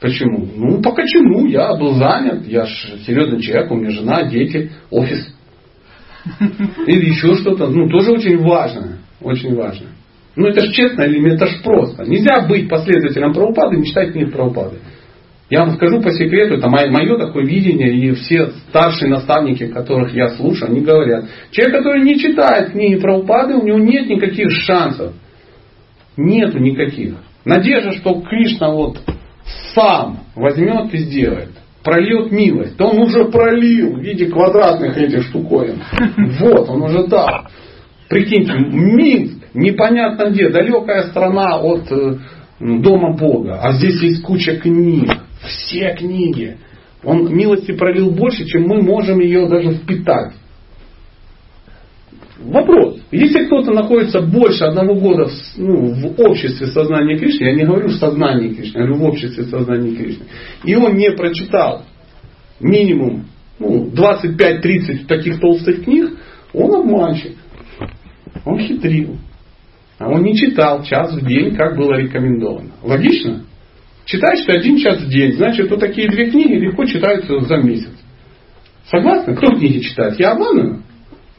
[0.00, 0.46] Почему?
[0.54, 1.46] Ну, по почему?
[1.46, 5.34] Я был занят, я же серьезный человек, у меня жена, дети, офис.
[6.86, 7.68] Или еще что-то.
[7.68, 8.98] Ну, тоже очень важно.
[9.20, 9.86] Очень важно.
[10.36, 12.04] Ну, это же честно или это же просто.
[12.04, 14.76] Нельзя быть последователем правопады и не читать книг правопады.
[15.48, 20.12] Я вам скажу по секрету, это мое, мое такое видение, и все старшие наставники, которых
[20.12, 24.50] я слушаю, они говорят, человек, который не читает книги про упады, у него нет никаких
[24.50, 25.14] шансов.
[26.16, 27.14] Нету никаких.
[27.44, 28.98] Надежда, что Кришна вот
[29.74, 31.50] сам возьмет и сделает
[31.86, 32.76] прольет милость.
[32.76, 35.80] Да он уже пролил в виде квадратных этих штуковин.
[36.40, 37.46] Вот, он уже дал.
[38.08, 42.16] Прикиньте, Минск, непонятно где, далекая страна от э,
[42.58, 43.60] дома Бога.
[43.62, 45.10] А здесь есть куча книг.
[45.42, 46.56] Все книги.
[47.04, 50.32] Он милости пролил больше, чем мы можем ее даже впитать.
[52.46, 53.00] Вопрос.
[53.10, 57.94] Если кто-то находится больше одного года ну, в обществе сознания Кришны, я не говорю в
[57.94, 60.26] сознании Кришны, я говорю в обществе сознания Кришны,
[60.64, 61.82] и он не прочитал
[62.60, 63.26] минимум
[63.58, 66.18] ну, 25-30 таких толстых книг,
[66.52, 67.36] он обманщик.
[68.44, 69.16] Он хитрил.
[69.98, 72.70] А он не читал час в день, как было рекомендовано.
[72.82, 73.44] Логично?
[74.04, 77.90] Читаешь ты один час в день, значит, вот такие две книги легко читаются за месяц.
[78.88, 79.34] Согласны?
[79.34, 80.20] Кто книги читает?
[80.20, 80.82] Я обманываю?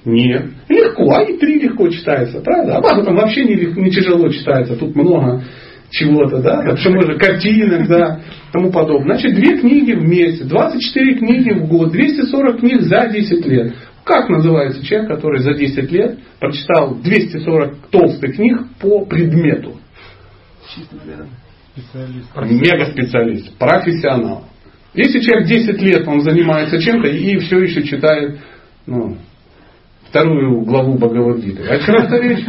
[0.08, 0.46] Нет.
[0.70, 2.78] Легко, а и три легко читается, правда?
[2.78, 4.78] А база там вообще не, не тяжело читается.
[4.78, 5.44] Тут много
[5.90, 8.22] чего-то, да, чему же картинок, да,
[8.54, 9.18] тому подобное.
[9.18, 13.74] Значит, две книги в месяц, 24 книги в год, 240 книг за 10 лет.
[14.06, 19.76] Как называется человек, который за 10 лет прочитал 240 толстых книг по предмету?
[21.74, 22.64] Специалист.
[22.64, 24.46] Мега специалист, профессионал.
[24.94, 28.40] Если человек 10 лет он занимается чем-то и все еще читает
[28.88, 29.18] ну,
[30.10, 31.64] вторую главу Бхагавадгиты.
[31.86, 32.46] Чем это речь?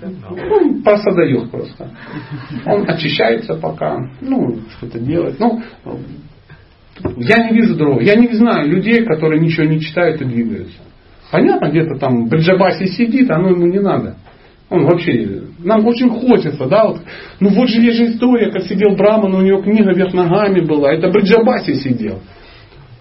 [0.00, 1.90] Ну, просадает просто.
[2.66, 5.38] Он очищается пока, ну, что-то делает.
[5.40, 5.60] Ну,
[7.16, 8.00] я не вижу другого.
[8.00, 10.78] Я не знаю людей, которые ничего не читают и двигаются.
[11.30, 14.16] Понятно, где-то там Бриджабаси сидит, оно ему не надо.
[14.70, 17.00] Он вообще, нам очень хочется, да, вот,
[17.40, 20.92] ну вот же есть же история, как сидел Браман, у него книга вверх ногами была,
[20.92, 22.20] это Бриджабаси сидел.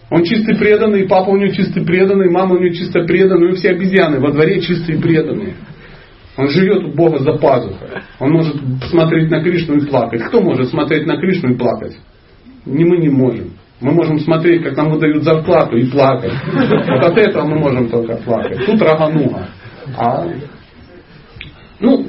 [0.10, 3.72] Он чистый преданный, папа у него чистый преданный, мама у него чисто преданная, и все
[3.72, 5.56] обезьяны во дворе чистые преданные.
[6.38, 7.90] Он живет у Бога за пазухой.
[8.20, 8.56] Он может
[8.90, 10.22] смотреть на Кришну и плакать.
[10.24, 11.98] Кто может смотреть на Кришну и плакать?
[12.66, 13.54] Не мы не можем.
[13.82, 16.34] Мы можем смотреть, как нам выдают зарплату и плакать.
[16.54, 18.66] Вот от этого мы можем только плакать.
[18.66, 19.50] Тут рагануга.
[19.98, 20.28] А,
[21.80, 22.06] ну,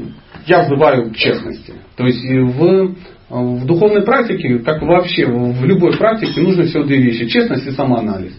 [0.46, 1.74] я взываю к честности.
[1.96, 2.94] То есть в
[3.28, 7.26] в духовной практике, как вообще в любой практике, нужно всего две вещи.
[7.26, 8.32] Честность и самоанализ.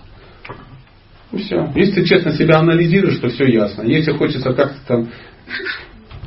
[1.31, 1.71] И все.
[1.75, 3.83] Если ты честно себя анализируешь, то все ясно.
[3.83, 5.07] Если хочется как-то там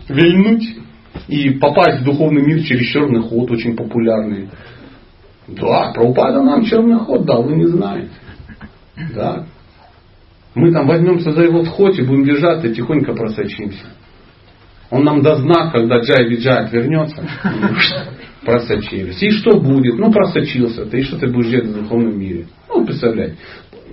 [0.08, 0.76] вильнуть
[1.26, 4.48] и попасть в духовный мир через черный ход, очень популярный.
[5.48, 8.10] Да, Прабхупада нам черный ход дал, вы не знаете.
[9.12, 9.46] Да.
[10.54, 13.86] Мы там возьмемся за его вход и будем держаться и тихонько просочимся.
[14.90, 17.26] Он нам даст знак, когда Джай Виджай отвернется
[18.44, 19.22] просочились.
[19.22, 19.98] И что будет?
[19.98, 22.46] Ну, просочился ты, и что ты будешь делать в духовном мире?
[22.68, 23.36] Ну, представляете.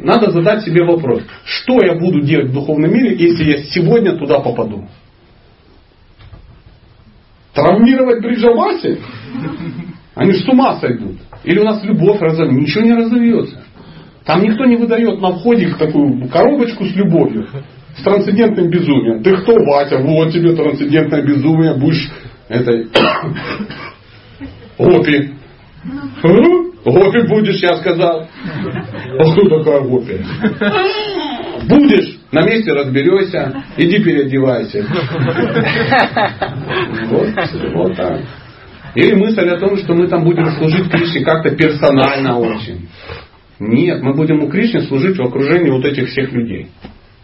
[0.01, 4.39] Надо задать себе вопрос, что я буду делать в духовном мире, если я сегодня туда
[4.39, 4.87] попаду?
[7.53, 8.99] Травмировать Бриджаваси?
[10.15, 11.17] Они с ума сойдут.
[11.43, 12.61] Или у нас любовь разовьется?
[12.61, 13.63] Ничего не разовьется.
[14.25, 17.47] Там никто не выдает на входе такую коробочку с любовью,
[17.97, 19.23] с трансцендентным безумием.
[19.23, 19.97] Ты кто, Ватя?
[19.97, 22.09] Вот тебе трансцендентное безумие, будешь
[22.47, 22.87] этой
[24.79, 25.33] Гопи.
[26.85, 28.27] Гопи будешь, я сказал.
[29.19, 30.21] А кто такая гопи?
[31.67, 34.85] Будешь, на месте разберешься, иди переодевайся.
[37.07, 37.27] Вот,
[37.73, 38.21] вот так.
[38.95, 42.87] Или мысль о том, что мы там будем служить Кришне как-то персонально очень.
[43.59, 46.69] Нет, мы будем у Кришны служить в окружении вот этих всех людей.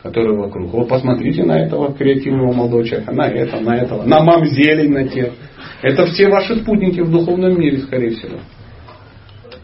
[0.06, 0.72] Которые вокруг.
[0.72, 5.34] Вот посмотрите на этого креативного молодого человека, на это, на этого, на мамзелень, на тех.
[5.82, 8.38] Это все ваши спутники в духовном мире, скорее всего.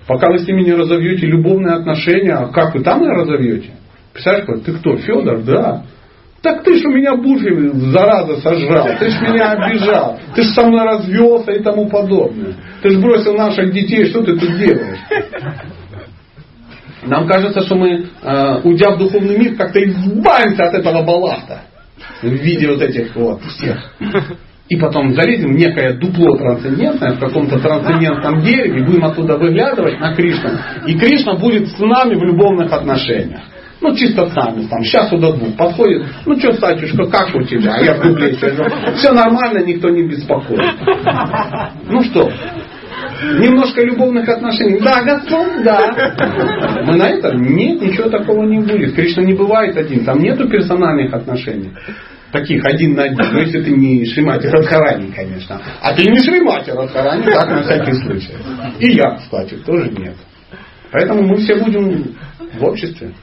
[0.07, 3.69] Пока вы с ними не разовьете любовные отношения, а как вы там их разовьете?
[4.13, 5.43] Представляешь, ты кто, Федор?
[5.43, 5.83] Да.
[6.41, 10.65] Так ты ж у меня бужьи, зараза, сожрал, ты ж меня обижал, ты ж со
[10.65, 12.55] мной развелся и тому подобное.
[12.81, 14.97] Ты ж бросил наших детей, что ты тут делаешь?
[17.03, 21.61] Нам кажется, что мы, э, уйдя в духовный мир, как-то избавимся от этого балласта
[22.21, 23.95] в виде вот этих вот всех.
[24.69, 30.15] И потом залезем в некое дупло трансцендентное, в каком-то трансцендентном дереве, будем оттуда выглядывать на
[30.15, 30.51] Кришну.
[30.87, 33.41] И Кришна будет с нами в любовных отношениях.
[33.81, 37.73] Ну, чисто с нами, там, сейчас двух подходит, ну, что, Сатюшка, как у тебя?
[37.73, 38.63] А я в сижу.
[38.95, 40.75] Все нормально, никто не беспокоит.
[41.89, 42.31] Ну что,
[43.21, 44.79] Немножко любовных отношений.
[44.79, 46.83] Да, Господь, да.
[46.85, 47.41] Мы на этом?
[47.41, 48.95] Нет, ничего такого не будет.
[48.95, 50.03] Кришна не бывает один.
[50.03, 51.71] Там нету персональных отношений.
[52.31, 53.17] Таких один на один.
[53.31, 55.61] Но если ты не Шримати Радхарани, конечно.
[55.81, 58.33] А ты не Шримати Радхарани, так на всякий случай.
[58.79, 60.15] И я, кстати, тоже нет.
[60.91, 62.15] Поэтому мы все будем
[62.57, 63.13] в обществе.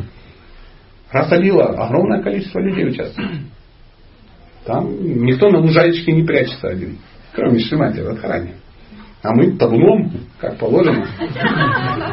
[1.10, 3.30] Расалила огромное количество людей участвует.
[4.64, 4.90] Там
[5.24, 6.98] никто на лужаечке не прячется один.
[7.32, 8.52] Кроме Шримати Радхарани.
[9.22, 11.06] А мы табуном, как положено.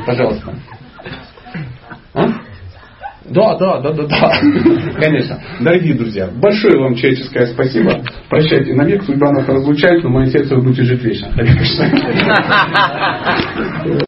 [0.05, 0.55] Пожалуйста.
[2.13, 2.27] А?
[3.29, 4.31] Да, да, да, да, да.
[4.99, 5.39] Конечно.
[5.59, 8.03] Дорогие друзья, большое вам человеческое спасибо.
[8.29, 11.29] Прощайте навек, судьба нас разлучает, но мое сердце вы будете жить вечно.